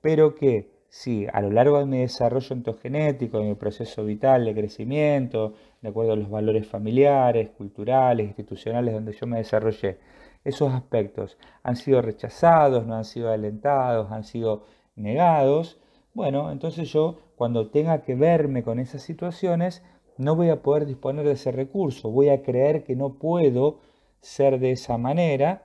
pero 0.00 0.34
que 0.34 0.70
si 0.88 1.26
a 1.32 1.40
lo 1.40 1.50
largo 1.50 1.78
de 1.78 1.86
mi 1.86 1.98
desarrollo 1.98 2.54
entogenético, 2.54 3.38
de 3.38 3.44
mi 3.44 3.54
proceso 3.54 4.04
vital 4.04 4.44
de 4.44 4.54
crecimiento, 4.54 5.54
de 5.80 5.88
acuerdo 5.88 6.12
a 6.12 6.16
los 6.16 6.28
valores 6.28 6.66
familiares, 6.66 7.50
culturales, 7.50 8.26
institucionales 8.26 8.92
donde 8.92 9.12
yo 9.12 9.26
me 9.26 9.38
desarrollé, 9.38 9.98
esos 10.44 10.72
aspectos 10.72 11.38
han 11.62 11.76
sido 11.76 12.02
rechazados, 12.02 12.86
no 12.86 12.94
han 12.94 13.04
sido 13.04 13.30
alentados, 13.30 14.10
han 14.10 14.24
sido 14.24 14.64
negados, 14.96 15.78
bueno, 16.14 16.50
entonces 16.50 16.90
yo 16.92 17.18
cuando 17.36 17.70
tenga 17.70 18.02
que 18.02 18.14
verme 18.14 18.62
con 18.62 18.78
esas 18.78 19.02
situaciones, 19.02 19.82
no 20.18 20.36
voy 20.36 20.50
a 20.50 20.62
poder 20.62 20.86
disponer 20.86 21.24
de 21.24 21.32
ese 21.32 21.52
recurso, 21.52 22.10
voy 22.10 22.28
a 22.28 22.42
creer 22.42 22.84
que 22.84 22.96
no 22.96 23.14
puedo 23.14 23.80
ser 24.20 24.58
de 24.58 24.72
esa 24.72 24.98
manera 24.98 25.64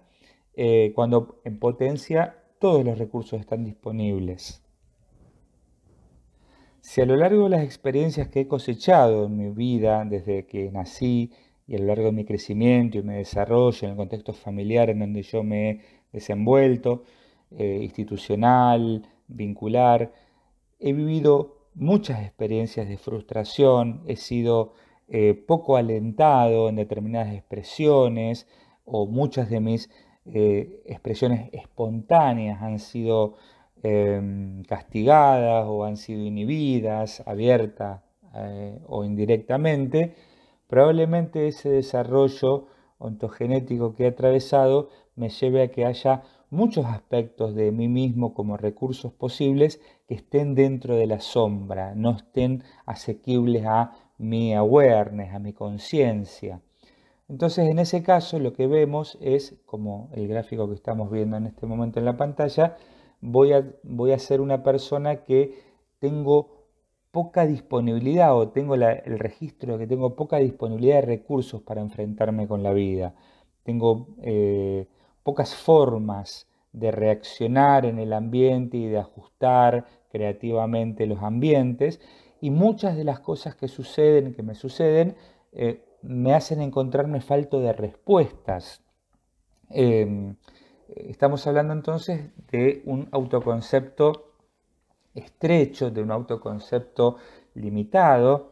eh, 0.55 0.93
cuando 0.95 1.41
en 1.43 1.59
potencia 1.59 2.37
todos 2.59 2.85
los 2.85 2.97
recursos 2.97 3.39
están 3.39 3.65
disponibles. 3.65 4.61
Si 6.79 7.01
a 7.01 7.05
lo 7.05 7.15
largo 7.15 7.45
de 7.45 7.49
las 7.49 7.63
experiencias 7.63 8.29
que 8.29 8.41
he 8.41 8.47
cosechado 8.47 9.25
en 9.25 9.35
mi 9.35 9.49
vida, 9.49 10.05
desde 10.05 10.45
que 10.45 10.71
nací 10.71 11.31
y 11.67 11.75
a 11.75 11.79
lo 11.79 11.85
largo 11.85 12.05
de 12.05 12.11
mi 12.11 12.25
crecimiento 12.25 12.97
y 12.97 13.03
mi 13.03 13.15
desarrollo 13.15 13.79
en 13.83 13.91
el 13.91 13.97
contexto 13.97 14.33
familiar 14.33 14.89
en 14.89 14.99
donde 14.99 15.23
yo 15.23 15.43
me 15.43 15.69
he 15.69 15.81
desenvuelto, 16.13 17.03
eh, 17.51 17.79
institucional, 17.81 19.03
vincular, 19.27 20.11
he 20.79 20.93
vivido 20.93 21.57
muchas 21.73 22.21
experiencias 22.21 22.87
de 22.87 22.97
frustración, 22.97 24.03
he 24.07 24.15
sido 24.15 24.73
eh, 25.07 25.33
poco 25.33 25.77
alentado 25.77 26.69
en 26.69 26.75
determinadas 26.75 27.33
expresiones 27.33 28.47
o 28.85 29.05
muchas 29.07 29.49
de 29.49 29.59
mis 29.59 29.89
eh, 30.25 30.81
expresiones 30.85 31.49
espontáneas 31.53 32.61
han 32.61 32.79
sido 32.79 33.35
em, 33.83 34.63
castigadas 34.63 35.65
o 35.67 35.83
han 35.85 35.97
sido 35.97 36.23
inhibidas, 36.25 37.21
abiertas 37.27 38.01
o 38.87 39.05
indirectamente, 39.05 40.13
probablemente 40.67 41.47
ese 41.47 41.69
desarrollo 41.69 42.67
ontogenético 42.97 43.93
que 43.93 44.03
he 44.03 44.07
atravesado 44.07 44.89
me 45.15 45.29
lleve 45.29 45.63
a 45.63 45.71
que 45.71 45.85
haya 45.85 46.23
muchos 46.49 46.85
aspectos 46.85 47.55
de 47.55 47.71
mí 47.71 47.87
mismo 47.87 48.33
como 48.33 48.57
recursos 48.57 49.11
posibles 49.13 49.81
que 50.07 50.15
estén 50.15 50.55
dentro 50.55 50.95
de 50.95 51.07
la 51.07 51.19
sombra, 51.19 51.95
no 51.95 52.11
estén 52.11 52.63
asequibles 52.85 53.65
a 53.65 53.93
mi 54.17 54.53
awareness, 54.53 55.33
a 55.33 55.39
mi 55.39 55.53
conciencia. 55.53 56.61
Entonces, 57.27 57.67
en 57.67 57.79
ese 57.79 58.03
caso, 58.03 58.39
lo 58.39 58.53
que 58.53 58.67
vemos 58.67 59.17
es, 59.19 59.55
como 59.65 60.09
el 60.13 60.27
gráfico 60.27 60.67
que 60.69 60.75
estamos 60.75 61.09
viendo 61.09 61.37
en 61.37 61.47
este 61.47 61.65
momento 61.65 61.99
en 61.99 62.05
la 62.05 62.17
pantalla, 62.17 62.77
voy 63.19 63.53
a, 63.53 63.65
voy 63.83 64.11
a 64.11 64.19
ser 64.19 64.41
una 64.41 64.61
persona 64.63 65.23
que 65.23 65.59
tengo 65.99 66.54
poca 67.15 67.47
disponibilidad 67.47 68.35
o 68.35 68.49
tengo 68.49 68.75
el 68.75 69.19
registro 69.19 69.77
de 69.77 69.79
que 69.79 69.87
tengo 69.87 70.17
poca 70.17 70.35
disponibilidad 70.35 70.95
de 70.95 71.03
recursos 71.15 71.61
para 71.61 71.79
enfrentarme 71.79 72.45
con 72.45 72.61
la 72.61 72.73
vida. 72.73 73.15
Tengo 73.63 74.09
eh, 74.21 74.89
pocas 75.23 75.55
formas 75.55 76.45
de 76.73 76.91
reaccionar 76.91 77.85
en 77.85 77.99
el 77.99 78.11
ambiente 78.11 78.75
y 78.75 78.87
de 78.87 78.97
ajustar 78.97 79.85
creativamente 80.11 81.05
los 81.05 81.23
ambientes 81.23 82.01
y 82.41 82.49
muchas 82.49 82.97
de 82.97 83.05
las 83.05 83.21
cosas 83.21 83.55
que 83.55 83.69
suceden, 83.69 84.33
que 84.33 84.43
me 84.43 84.53
suceden, 84.53 85.15
eh, 85.53 85.85
me 86.01 86.33
hacen 86.33 86.59
encontrarme 86.59 87.21
falto 87.21 87.61
de 87.61 87.71
respuestas. 87.71 88.83
Em, 89.69 90.35
estamos 90.89 91.47
hablando 91.47 91.71
entonces 91.71 92.29
de 92.51 92.83
un 92.85 93.07
autoconcepto 93.13 94.34
estrecho, 95.15 95.89
de 95.89 96.01
un 96.01 96.11
autoconcepto 96.11 97.17
limitado, 97.53 98.51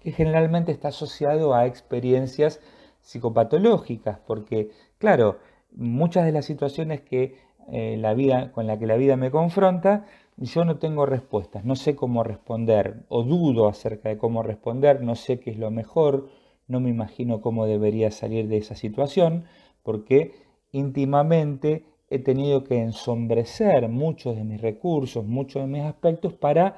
que 0.00 0.12
generalmente 0.12 0.70
está 0.70 0.88
asociado 0.88 1.54
a 1.54 1.66
experiencias 1.66 2.60
psicopatológicas, 3.00 4.18
porque, 4.26 4.70
claro, 4.98 5.38
muchas 5.72 6.24
de 6.24 6.32
las 6.32 6.44
situaciones 6.44 7.00
que 7.00 7.38
eh, 7.72 7.96
la 7.98 8.14
vida, 8.14 8.52
con 8.52 8.66
la 8.66 8.78
que 8.78 8.86
la 8.86 8.96
vida 8.96 9.16
me 9.16 9.30
confronta, 9.30 10.04
yo 10.36 10.64
no 10.64 10.78
tengo 10.78 11.06
respuestas, 11.06 11.64
no 11.64 11.76
sé 11.76 11.94
cómo 11.96 12.24
responder 12.24 13.04
o 13.08 13.22
dudo 13.22 13.68
acerca 13.68 14.08
de 14.08 14.18
cómo 14.18 14.42
responder, 14.42 15.00
no 15.00 15.14
sé 15.14 15.38
qué 15.38 15.50
es 15.50 15.58
lo 15.58 15.70
mejor, 15.70 16.28
no 16.66 16.80
me 16.80 16.90
imagino 16.90 17.40
cómo 17.40 17.66
debería 17.66 18.10
salir 18.10 18.48
de 18.48 18.58
esa 18.58 18.74
situación, 18.74 19.44
porque 19.82 20.32
íntimamente 20.72 21.84
he 22.14 22.18
tenido 22.18 22.64
que 22.64 22.80
ensombrecer 22.80 23.88
muchos 23.88 24.36
de 24.36 24.44
mis 24.44 24.60
recursos, 24.60 25.24
muchos 25.24 25.62
de 25.62 25.68
mis 25.68 25.82
aspectos 25.82 26.32
para 26.32 26.76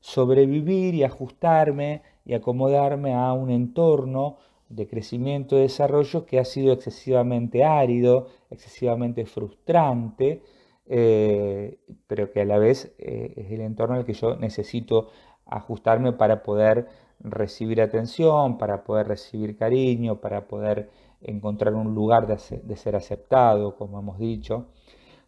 sobrevivir 0.00 0.94
y 0.94 1.02
ajustarme 1.02 2.02
y 2.24 2.34
acomodarme 2.34 3.14
a 3.14 3.32
un 3.32 3.50
entorno 3.50 4.36
de 4.68 4.86
crecimiento 4.86 5.56
y 5.56 5.62
desarrollo 5.62 6.26
que 6.26 6.38
ha 6.38 6.44
sido 6.44 6.72
excesivamente 6.72 7.64
árido, 7.64 8.28
excesivamente 8.50 9.26
frustrante, 9.26 10.42
eh, 10.86 11.78
pero 12.06 12.30
que 12.30 12.42
a 12.42 12.44
la 12.44 12.58
vez 12.58 12.94
eh, 12.98 13.32
es 13.36 13.50
el 13.50 13.62
entorno 13.62 13.96
al 13.96 14.04
que 14.04 14.12
yo 14.12 14.36
necesito 14.36 15.08
ajustarme 15.46 16.12
para 16.12 16.42
poder 16.42 16.86
recibir 17.20 17.80
atención, 17.80 18.58
para 18.58 18.84
poder 18.84 19.08
recibir 19.08 19.56
cariño, 19.56 20.20
para 20.20 20.46
poder 20.46 20.90
encontrar 21.20 21.74
un 21.74 21.94
lugar 21.94 22.26
de, 22.26 22.76
ser 22.76 22.96
aceptado, 22.96 23.76
como 23.76 23.98
hemos 23.98 24.18
dicho. 24.18 24.66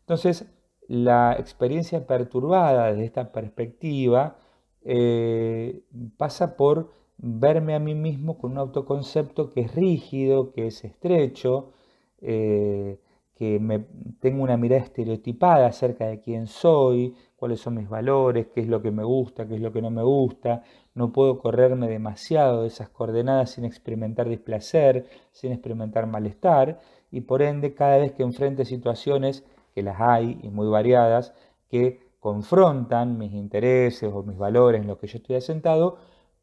Entonces, 0.09 0.47
la 0.87 1.37
experiencia 1.39 2.07
perturbada 2.07 2.87
desde 2.87 3.05
esta 3.05 3.31
perspectiva 3.31 4.39
eh, 4.83 5.83
pasa 6.17 6.57
por 6.57 6.95
verme 7.19 7.75
a 7.75 7.79
mí 7.79 7.95
mismo 7.95 8.39
con 8.39 8.53
un 8.53 8.59
autoconcepto 8.59 9.53
que 9.53 9.61
es 9.61 9.75
rígido, 9.75 10.51
que 10.53 10.69
es 10.69 10.83
estrecho, 10.83 11.75
eh, 12.23 12.99
que 13.35 13.85
tengo 14.21 14.43
una 14.43 14.57
mirada 14.57 14.83
estereotipada 14.83 15.67
acerca 15.67 16.07
de 16.07 16.21
quién 16.23 16.47
soy, 16.47 17.15
cuáles 17.37 17.61
son 17.61 17.75
mis 17.75 17.91
valores, 17.91 18.47
qué 18.55 18.63
es 18.63 18.67
lo 18.67 18.81
que 18.81 18.91
me 18.91 19.05
gusta, 19.05 19.47
qué 19.47 19.57
es 19.57 19.61
lo 19.61 19.75
que 19.75 19.83
no 19.83 19.91
me 19.91 20.03
gusta. 20.03 20.63
No 20.95 21.13
puedo 21.13 21.39
correrme 21.39 21.87
demasiado 21.87 22.63
de 22.63 22.69
esas 22.69 22.89
coordenadas 22.89 23.51
sin 23.51 23.67
experimentar 23.67 24.27
displacer, 24.27 25.05
sin 25.33 25.53
experimentar 25.53 26.07
malestar, 26.07 26.81
y 27.11 27.21
por 27.21 27.43
ende 27.43 27.75
cada 27.75 27.99
vez 27.99 28.13
que 28.13 28.23
enfrente 28.23 28.65
situaciones, 28.65 29.45
que 29.79 29.85
las 29.85 30.01
hay 30.01 30.41
y 30.43 30.51
muy 30.51 30.67
variadas, 30.67 31.33
que 31.69 32.01
confrontan 32.19 33.17
mis 33.17 33.33
intereses 33.33 34.11
o 34.13 34.25
mis 34.25 34.37
valores 34.37 34.81
en 34.81 34.89
los 34.89 34.99
que 34.99 35.07
yo 35.07 35.19
estoy 35.19 35.37
asentado, 35.37 35.99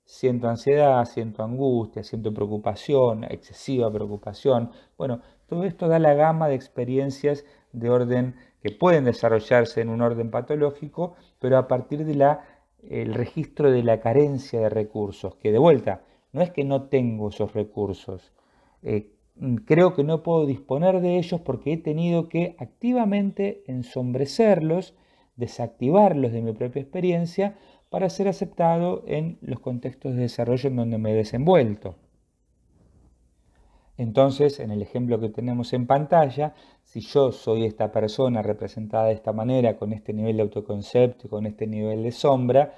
siento 0.05 0.47
ansiedad, 0.47 1.03
siento 1.03 1.43
angustia, 1.43 2.01
siento 2.01 2.33
preocupación, 2.33 3.25
excesiva 3.25 3.91
preocupación. 3.91 4.71
Bueno, 4.97 5.19
todo 5.47 5.65
esto 5.65 5.89
da 5.89 5.99
la 5.99 6.13
gama 6.13 6.47
de 6.47 6.55
experiencias 6.55 7.43
de 7.73 7.89
orden 7.89 8.35
que 8.61 8.71
pueden 8.71 9.03
desarrollarse 9.03 9.81
en 9.81 9.89
un 9.89 10.01
orden 10.01 10.31
patológico, 10.31 11.15
pero 11.39 11.57
a 11.57 11.67
partir 11.67 12.05
del 12.05 13.13
registro 13.13 13.69
de 13.69 13.83
la 13.83 13.99
carencia 13.99 14.61
de 14.61 14.69
recursos, 14.69 15.35
que 15.35 15.51
de 15.51 15.59
vuelta, 15.59 16.03
no 16.31 16.41
es 16.41 16.51
que 16.51 16.63
no 16.63 16.83
tengo 16.83 17.27
esos 17.27 17.51
recursos, 17.51 18.31
eh, 18.81 19.11
creo 19.65 19.93
que 19.93 20.03
no 20.03 20.23
puedo 20.23 20.45
disponer 20.45 21.01
de 21.01 21.17
ellos 21.17 21.41
porque 21.41 21.73
he 21.73 21.77
tenido 21.77 22.29
que 22.29 22.55
activamente 22.59 23.63
ensombrecerlos, 23.67 24.93
desactivarlos 25.35 26.31
de 26.31 26.41
mi 26.41 26.53
propia 26.53 26.81
experiencia 26.81 27.57
para 27.89 28.09
ser 28.09 28.27
aceptado 28.27 29.03
en 29.07 29.37
los 29.41 29.59
contextos 29.59 30.15
de 30.15 30.21
desarrollo 30.21 30.69
en 30.69 30.75
donde 30.75 30.97
me 30.97 31.11
he 31.11 31.15
desenvuelto. 31.15 31.95
Entonces, 33.97 34.59
en 34.59 34.71
el 34.71 34.81
ejemplo 34.81 35.19
que 35.19 35.29
tenemos 35.29 35.71
en 35.71 35.87
pantalla, 35.87 36.53
si 36.83 36.99
yo 36.99 37.31
soy 37.31 37.63
esta 37.63 37.91
persona 37.91 38.41
representada 38.41 39.05
de 39.05 39.13
esta 39.13 39.31
manera, 39.31 39.77
con 39.77 39.93
este 39.93 40.11
nivel 40.11 40.37
de 40.37 40.43
autoconcepto, 40.43 41.29
con 41.29 41.45
este 41.45 41.65
nivel 41.67 42.03
de 42.03 42.11
sombra, 42.11 42.73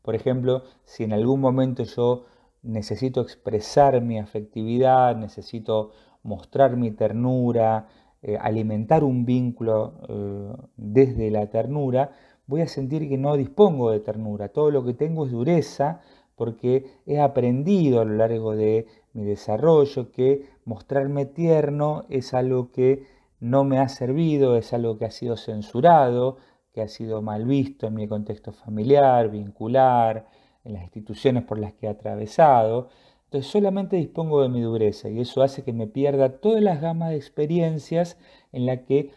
por 0.00 0.14
ejemplo, 0.14 0.64
si 0.84 1.04
en 1.04 1.12
algún 1.12 1.40
momento 1.40 1.84
yo 1.84 2.24
necesito 2.62 3.20
expresar 3.20 4.00
mi 4.00 4.18
afectividad, 4.18 5.16
necesito 5.16 5.90
mostrar 6.22 6.76
mi 6.76 6.90
ternura, 6.90 7.88
eh, 8.22 8.38
alimentar 8.40 9.02
un 9.02 9.24
vínculo 9.24 9.94
eh, 10.08 10.52
desde 10.76 11.30
la 11.30 11.48
ternura, 11.50 12.12
voy 12.46 12.60
a 12.60 12.68
sentir 12.68 13.08
que 13.08 13.18
no 13.18 13.36
dispongo 13.36 13.90
de 13.90 14.00
ternura. 14.00 14.48
Todo 14.48 14.70
lo 14.70 14.84
que 14.84 14.94
tengo 14.94 15.26
es 15.26 15.32
dureza 15.32 16.00
porque 16.36 16.86
he 17.06 17.20
aprendido 17.20 18.00
a 18.00 18.04
lo 18.04 18.14
largo 18.14 18.54
de 18.54 18.86
mi 19.12 19.24
desarrollo 19.24 20.10
que 20.10 20.46
mostrarme 20.64 21.26
tierno 21.26 22.04
es 22.08 22.34
algo 22.34 22.70
que 22.70 23.06
no 23.40 23.64
me 23.64 23.78
ha 23.78 23.88
servido, 23.88 24.56
es 24.56 24.72
algo 24.72 24.98
que 24.98 25.04
ha 25.04 25.10
sido 25.10 25.36
censurado, 25.36 26.36
que 26.72 26.80
ha 26.80 26.88
sido 26.88 27.22
mal 27.22 27.44
visto 27.44 27.88
en 27.88 27.94
mi 27.94 28.08
contexto 28.08 28.52
familiar, 28.52 29.30
vincular, 29.30 30.26
en 30.64 30.74
las 30.74 30.82
instituciones 30.84 31.44
por 31.44 31.58
las 31.58 31.72
que 31.74 31.86
he 31.86 31.88
atravesado. 31.88 32.88
Entonces 33.24 33.50
solamente 33.50 33.96
dispongo 33.96 34.42
de 34.42 34.48
mi 34.48 34.60
dureza 34.60 35.08
y 35.08 35.20
eso 35.20 35.42
hace 35.42 35.64
que 35.64 35.72
me 35.72 35.86
pierda 35.86 36.40
todas 36.40 36.62
las 36.62 36.80
gamas 36.80 37.10
de 37.10 37.16
experiencias 37.16 38.18
en 38.52 38.66
las 38.66 38.80
que 38.80 39.10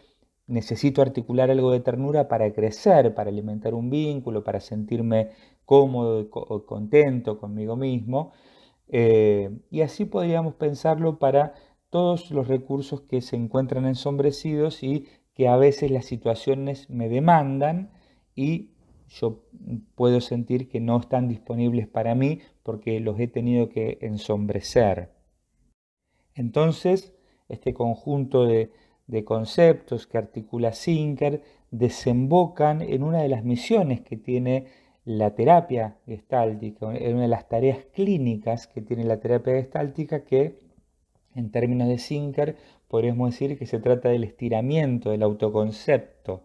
necesito 0.46 1.02
articular 1.02 1.50
algo 1.50 1.70
de 1.72 1.80
ternura 1.80 2.28
para 2.28 2.52
crecer, 2.52 3.14
para 3.14 3.30
alimentar 3.30 3.74
un 3.74 3.90
vínculo, 3.90 4.44
para 4.44 4.60
sentirme 4.60 5.30
cómodo 5.64 6.20
y 6.20 6.28
contento 6.28 7.38
conmigo 7.38 7.76
mismo. 7.76 8.32
Eh, 8.88 9.50
y 9.70 9.82
así 9.82 10.04
podríamos 10.04 10.54
pensarlo 10.54 11.18
para 11.18 11.54
todos 11.90 12.30
los 12.30 12.48
recursos 12.48 13.02
que 13.02 13.20
se 13.20 13.36
encuentran 13.36 13.86
ensombrecidos 13.86 14.82
y 14.82 15.08
que 15.34 15.48
a 15.48 15.56
veces 15.56 15.90
las 15.90 16.06
situaciones 16.06 16.88
me 16.88 17.08
demandan 17.08 17.90
y 18.34 18.70
yo 19.08 19.42
puedo 19.94 20.20
sentir 20.20 20.68
que 20.68 20.80
no 20.80 20.98
están 20.98 21.28
disponibles 21.28 21.86
para 21.86 22.14
mí 22.14 22.40
porque 22.62 23.00
los 23.00 23.18
he 23.20 23.28
tenido 23.28 23.68
que 23.68 23.98
ensombrecer. 24.00 25.10
Entonces, 26.34 27.14
este 27.48 27.72
conjunto 27.72 28.44
de, 28.44 28.70
de 29.06 29.24
conceptos 29.24 30.06
que 30.06 30.18
articula 30.18 30.72
Sinker 30.72 31.42
desembocan 31.70 32.82
en 32.82 33.02
una 33.02 33.22
de 33.22 33.28
las 33.28 33.44
misiones 33.44 34.00
que 34.00 34.16
tiene 34.16 34.66
la 35.04 35.34
terapia 35.34 35.96
gestáltica, 36.06 36.94
en 36.94 37.14
una 37.14 37.22
de 37.22 37.28
las 37.28 37.48
tareas 37.48 37.84
clínicas 37.94 38.66
que 38.66 38.82
tiene 38.82 39.04
la 39.04 39.20
terapia 39.20 39.54
gestáltica 39.54 40.24
que 40.24 40.58
en 41.36 41.50
términos 41.50 41.88
de 41.88 41.98
Sinker 41.98 42.56
podríamos 42.88 43.30
decir 43.30 43.58
que 43.58 43.66
se 43.66 43.78
trata 43.78 44.08
del 44.08 44.24
estiramiento 44.24 45.10
del 45.10 45.22
autoconcepto. 45.22 46.42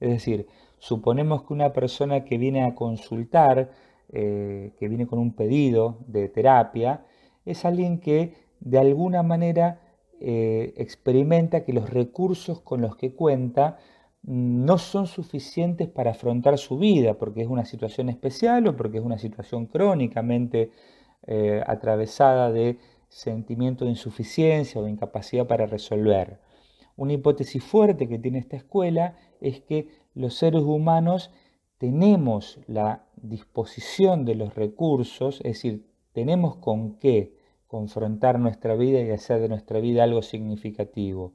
Es 0.00 0.10
decir, 0.10 0.48
suponemos 0.84 1.44
que 1.44 1.54
una 1.54 1.72
persona 1.72 2.24
que 2.24 2.36
viene 2.36 2.62
a 2.62 2.74
consultar, 2.74 3.70
eh, 4.12 4.72
que 4.78 4.88
viene 4.88 5.06
con 5.06 5.18
un 5.18 5.32
pedido 5.32 5.96
de 6.06 6.28
terapia, 6.28 7.06
es 7.46 7.64
alguien 7.64 8.00
que 8.00 8.34
de 8.60 8.78
alguna 8.78 9.22
manera 9.22 9.80
eh, 10.20 10.74
experimenta 10.76 11.64
que 11.64 11.72
los 11.72 11.88
recursos 11.88 12.60
con 12.60 12.82
los 12.82 12.96
que 12.96 13.14
cuenta 13.14 13.78
no 14.24 14.76
son 14.76 15.06
suficientes 15.06 15.88
para 15.88 16.10
afrontar 16.10 16.58
su 16.58 16.76
vida, 16.76 17.14
porque 17.14 17.40
es 17.40 17.48
una 17.48 17.64
situación 17.64 18.10
especial 18.10 18.66
o 18.66 18.76
porque 18.76 18.98
es 18.98 19.04
una 19.04 19.18
situación 19.18 19.64
crónicamente 19.66 20.70
eh, 21.26 21.62
atravesada 21.66 22.52
de 22.52 22.78
sentimiento 23.08 23.86
de 23.86 23.92
insuficiencia 23.92 24.82
o 24.82 24.86
incapacidad 24.86 25.46
para 25.46 25.64
resolver. 25.64 26.40
Una 26.96 27.14
hipótesis 27.14 27.64
fuerte 27.64 28.06
que 28.06 28.18
tiene 28.18 28.38
esta 28.38 28.56
escuela 28.56 29.16
es 29.40 29.60
que 29.60 30.03
los 30.14 30.34
seres 30.34 30.62
humanos 30.62 31.30
tenemos 31.78 32.60
la 32.66 33.04
disposición 33.16 34.24
de 34.24 34.34
los 34.34 34.54
recursos, 34.54 35.36
es 35.38 35.54
decir, 35.54 35.86
tenemos 36.12 36.56
con 36.56 36.98
qué 36.98 37.34
confrontar 37.66 38.38
nuestra 38.38 38.76
vida 38.76 39.00
y 39.00 39.10
hacer 39.10 39.40
de 39.40 39.48
nuestra 39.48 39.80
vida 39.80 40.04
algo 40.04 40.22
significativo. 40.22 41.32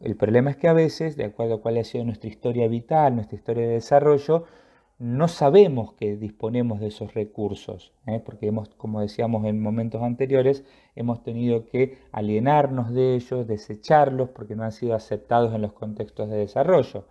El 0.00 0.16
problema 0.16 0.50
es 0.50 0.56
que 0.56 0.68
a 0.68 0.72
veces, 0.72 1.16
de 1.16 1.24
acuerdo 1.24 1.54
a 1.54 1.60
cuál 1.60 1.78
ha 1.78 1.84
sido 1.84 2.04
nuestra 2.04 2.28
historia 2.28 2.68
vital, 2.68 3.16
nuestra 3.16 3.36
historia 3.36 3.66
de 3.66 3.74
desarrollo, 3.74 4.44
no 4.98 5.26
sabemos 5.26 5.94
que 5.94 6.16
disponemos 6.16 6.78
de 6.78 6.86
esos 6.86 7.14
recursos, 7.14 7.92
¿eh? 8.06 8.22
porque 8.24 8.46
hemos, 8.46 8.68
como 8.68 9.00
decíamos 9.00 9.44
en 9.44 9.60
momentos 9.60 10.02
anteriores, 10.02 10.64
hemos 10.94 11.24
tenido 11.24 11.66
que 11.66 11.98
alienarnos 12.12 12.92
de 12.92 13.16
ellos, 13.16 13.46
desecharlos, 13.48 14.30
porque 14.30 14.54
no 14.54 14.62
han 14.62 14.72
sido 14.72 14.94
aceptados 14.94 15.52
en 15.52 15.62
los 15.62 15.72
contextos 15.72 16.30
de 16.30 16.36
desarrollo. 16.36 17.06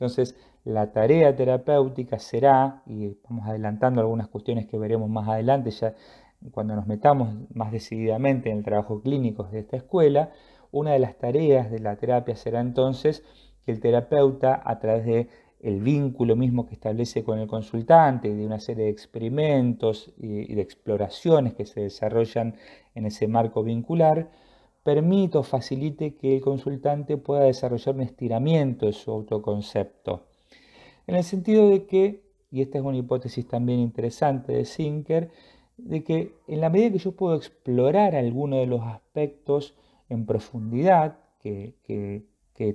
Entonces, 0.00 0.34
la 0.64 0.92
tarea 0.92 1.36
terapéutica 1.36 2.18
será, 2.18 2.82
y 2.86 3.18
vamos 3.28 3.46
adelantando 3.46 4.00
algunas 4.00 4.28
cuestiones 4.28 4.66
que 4.66 4.78
veremos 4.78 5.10
más 5.10 5.28
adelante, 5.28 5.70
ya 5.70 5.94
cuando 6.52 6.74
nos 6.74 6.86
metamos 6.86 7.34
más 7.52 7.70
decididamente 7.70 8.50
en 8.50 8.56
el 8.58 8.64
trabajo 8.64 9.02
clínico 9.02 9.44
de 9.44 9.58
esta 9.58 9.76
escuela, 9.76 10.32
una 10.72 10.92
de 10.92 11.00
las 11.00 11.18
tareas 11.18 11.70
de 11.70 11.80
la 11.80 11.96
terapia 11.96 12.34
será 12.34 12.60
entonces 12.60 13.22
que 13.66 13.72
el 13.72 13.80
terapeuta, 13.80 14.62
a 14.64 14.78
través 14.78 15.04
de 15.04 15.28
el 15.60 15.82
vínculo 15.82 16.34
mismo 16.34 16.66
que 16.66 16.72
establece 16.72 17.22
con 17.22 17.38
el 17.38 17.46
consultante, 17.46 18.34
de 18.34 18.46
una 18.46 18.58
serie 18.58 18.84
de 18.84 18.90
experimentos 18.90 20.14
y, 20.16 20.54
de 20.54 20.62
exploraciones 20.62 21.52
que 21.52 21.66
se 21.66 21.82
desarrollan 21.82 22.54
en 22.94 23.04
ese 23.04 23.28
marco 23.28 23.62
vincular, 23.62 24.30
permite 24.82 25.38
o 25.38 25.42
facilite 25.42 26.14
que 26.14 26.36
el 26.36 26.40
consultante 26.40 27.16
pueda 27.16 27.42
desarrollar 27.42 27.94
un 27.94 28.02
estiramiento 28.02 28.86
de 28.86 28.92
su 28.92 29.10
autoconcepto. 29.10 30.26
En 31.06 31.16
el 31.16 31.24
sentido 31.24 31.68
de 31.68 31.86
que, 31.86 32.22
y 32.50 32.62
esta 32.62 32.78
es 32.78 32.84
una 32.84 32.96
hipótesis 32.96 33.46
también 33.46 33.80
interesante 33.80 34.52
de 34.52 34.64
Sinker, 34.64 35.30
de 35.76 36.04
que 36.04 36.34
en 36.46 36.60
la 36.60 36.70
medida 36.70 36.92
que 36.92 36.98
yo 36.98 37.12
puedo 37.12 37.34
explorar 37.34 38.14
alguno 38.14 38.56
de 38.56 38.66
los 38.66 38.82
aspectos 38.82 39.74
en 40.08 40.26
profundidad 40.26 41.18
que, 41.40 41.74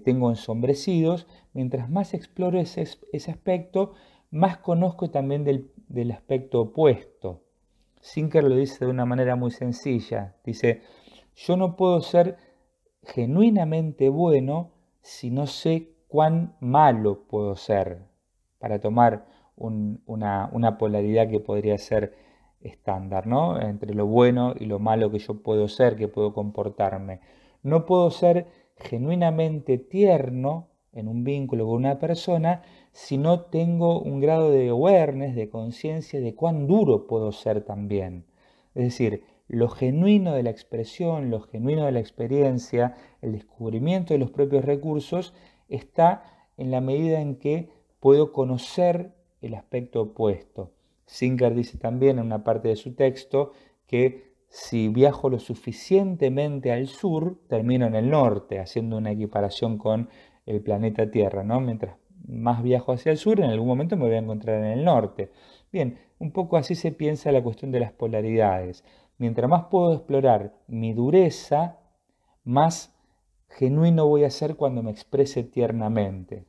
tengo 0.03 0.31
ensombrecidos, 0.31 1.27
mientras 1.53 1.91
más 1.91 2.15
exploro 2.15 2.59
ese, 2.59 2.87
aspecto, 3.29 3.93
más 4.31 4.57
conozco 4.57 5.11
también 5.11 5.43
del, 5.43 6.11
aspecto 6.11 6.61
opuesto. 6.61 7.43
Sinker 8.01 8.43
lo 8.43 8.55
dice 8.55 8.85
de 8.85 8.91
una 8.91 9.05
manera 9.05 9.35
muy 9.35 9.51
sencilla. 9.51 10.35
Dice, 10.43 10.81
yo 11.35 11.57
no 11.57 11.75
puedo 11.75 12.01
ser 12.01 12.37
genuinamente 13.03 14.09
bueno 14.09 14.71
si 15.01 15.29
no 15.29 15.47
sé 15.47 15.91
cuán 16.07 16.55
malo 16.59 17.25
puedo 17.27 17.55
ser, 17.55 18.05
para 18.57 18.79
tomar 18.79 19.25
una, 19.55 20.49
una, 20.51 20.77
polaridad 20.77 21.29
que 21.29 21.39
podría 21.39 21.77
ser 21.77 22.15
estándar, 22.61 23.27
¿no? 23.27 23.61
Entre 23.61 23.93
lo 23.93 24.07
bueno 24.07 24.53
y 24.59 24.65
lo 24.65 24.79
malo 24.79 25.11
que 25.11 25.19
yo 25.19 25.43
puedo 25.43 25.67
ser, 25.67 25.95
que 25.95 26.07
puedo 26.07 26.33
comportarme. 26.33 27.19
No 27.61 27.85
puedo 27.85 28.09
ser 28.11 28.47
genuinamente 28.77 29.77
tierno 29.77 30.69
en 30.91 31.07
un 31.07 31.23
vínculo 31.23 31.65
con 31.65 31.75
una 31.75 31.99
persona 31.99 32.63
si 32.91 33.17
no 33.17 33.41
tengo 33.41 33.99
un 33.99 34.21
grado 34.21 34.49
de 34.51 34.69
awareness, 34.69 35.35
de 35.35 35.49
conciencia 35.49 36.19
de 36.21 36.33
cuán 36.33 36.65
duro 36.65 37.07
puedo 37.07 37.31
ser 37.31 37.63
también. 37.63 38.25
Es 38.73 38.85
decir, 38.85 39.23
lo 39.47 39.69
genuino 39.69 40.33
de 40.33 40.43
la 40.43 40.49
expresión, 40.49 41.29
lo 41.29 41.41
genuino 41.41 41.85
de 41.85 41.91
la 41.91 41.99
experiencia, 41.99 42.95
el 43.21 43.33
descubrimiento 43.33 44.13
de 44.13 44.19
los 44.19 44.31
propios 44.31 44.65
recursos 44.65 45.33
está 45.69 46.23
en 46.57 46.71
la 46.71 46.81
medida 46.81 47.21
en 47.21 47.35
que 47.35 47.69
puedo 47.99 48.31
conocer 48.31 49.13
el 49.41 49.53
aspecto 49.55 50.01
opuesto. 50.01 50.71
Singer 51.05 51.53
dice 51.53 51.77
también 51.77 52.17
en 52.17 52.25
una 52.25 52.43
parte 52.43 52.69
de 52.69 52.75
su 52.75 52.95
texto 52.95 53.51
que 53.87 54.35
si 54.49 54.87
viajo 54.87 55.29
lo 55.29 55.39
suficientemente 55.39 56.71
al 56.71 56.87
sur, 56.87 57.39
termino 57.47 57.85
en 57.85 57.95
el 57.95 58.09
norte, 58.09 58.59
haciendo 58.59 58.97
una 58.97 59.11
equiparación 59.11 59.77
con 59.77 60.09
el 60.45 60.61
planeta 60.61 61.09
Tierra, 61.11 61.43
¿no? 61.43 61.59
Mientras 61.59 61.97
más 62.27 62.63
viajo 62.63 62.91
hacia 62.93 63.11
el 63.11 63.17
sur, 63.17 63.39
en 63.39 63.49
algún 63.49 63.67
momento 63.67 63.97
me 63.97 64.05
voy 64.05 64.15
a 64.15 64.19
encontrar 64.19 64.63
en 64.63 64.79
el 64.79 64.85
norte. 64.85 65.31
Bien, 65.71 65.99
un 66.19 66.31
poco 66.31 66.57
así 66.57 66.75
se 66.75 66.91
piensa 66.91 67.31
la 67.31 67.43
cuestión 67.43 67.71
de 67.71 67.81
las 67.81 67.91
polaridades. 67.91 68.83
Mientras 69.17 69.49
más 69.49 69.65
puedo 69.65 69.93
explorar 69.93 70.55
mi 70.67 70.93
dureza, 70.93 71.79
más 72.43 72.93
genuino 73.49 74.07
voy 74.07 74.23
a 74.23 74.29
ser 74.29 74.55
cuando 74.55 74.83
me 74.83 74.91
exprese 74.91 75.43
tiernamente. 75.43 76.45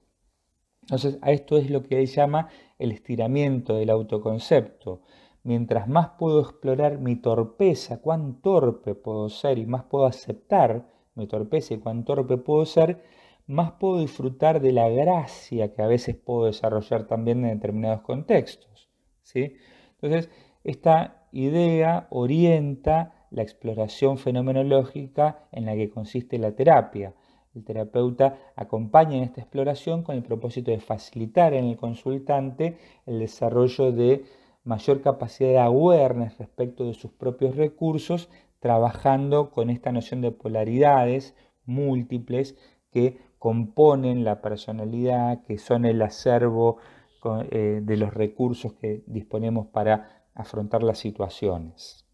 Entonces, 0.82 1.18
a 1.22 1.32
esto 1.32 1.56
es 1.56 1.70
lo 1.70 1.82
que 1.82 2.00
él 2.00 2.06
llama 2.06 2.48
el 2.78 2.92
estiramiento 2.92 3.74
del 3.74 3.90
autoconcepto 3.90 5.02
mientras 5.46 5.86
más 5.86 6.08
puedo 6.18 6.40
explorar 6.40 6.98
mi 6.98 7.14
torpeza, 7.14 8.00
cuán 8.00 8.40
torpe 8.42 8.96
puedo 8.96 9.28
ser 9.28 9.58
y 9.58 9.66
más 9.66 9.84
puedo 9.84 10.04
aceptar 10.04 10.88
mi 11.14 11.28
torpeza 11.28 11.74
y 11.74 11.78
cuán 11.78 12.04
torpe 12.04 12.36
puedo 12.36 12.66
ser, 12.66 13.04
más 13.46 13.70
puedo 13.70 14.00
disfrutar 14.00 14.60
de 14.60 14.72
la 14.72 14.88
gracia 14.88 15.72
que 15.72 15.82
a 15.82 15.86
veces 15.86 16.16
puedo 16.16 16.46
desarrollar 16.46 17.06
también 17.06 17.44
en 17.44 17.60
determinados 17.60 18.00
contextos. 18.00 18.90
¿sí? 19.22 19.54
Entonces, 20.00 20.30
esta 20.64 21.15
idea 21.32 22.06
orienta 22.10 23.26
la 23.30 23.42
exploración 23.42 24.18
fenomenológica 24.18 25.48
en 25.52 25.66
la 25.66 25.74
que 25.74 25.90
consiste 25.90 26.38
la 26.38 26.52
terapia. 26.52 27.14
El 27.54 27.64
terapeuta 27.64 28.38
acompaña 28.54 29.16
en 29.16 29.24
esta 29.24 29.40
exploración 29.40 30.02
con 30.02 30.16
el 30.16 30.22
propósito 30.22 30.70
de 30.70 30.80
facilitar 30.80 31.54
en 31.54 31.64
el 31.64 31.76
consultante 31.76 32.76
el 33.06 33.18
desarrollo 33.18 33.92
de 33.92 34.24
mayor 34.64 35.00
capacidad 35.00 35.50
de 35.50 35.58
awareness 35.58 36.36
respecto 36.38 36.84
de 36.84 36.94
sus 36.94 37.12
propios 37.12 37.56
recursos, 37.56 38.28
trabajando 38.60 39.50
con 39.50 39.70
esta 39.70 39.92
noción 39.92 40.20
de 40.20 40.32
polaridades 40.32 41.34
múltiples 41.64 42.56
que 42.90 43.18
componen 43.38 44.24
la 44.24 44.42
personalidad, 44.42 45.42
que 45.44 45.58
son 45.58 45.84
el 45.84 46.02
acervo 46.02 46.78
eh, 47.50 47.80
de 47.82 47.96
los 47.96 48.12
recursos 48.14 48.74
que 48.74 49.02
disponemos 49.06 49.66
para 49.66 50.15
afrontar 50.36 50.82
las 50.82 50.98
situaciones. 50.98 52.05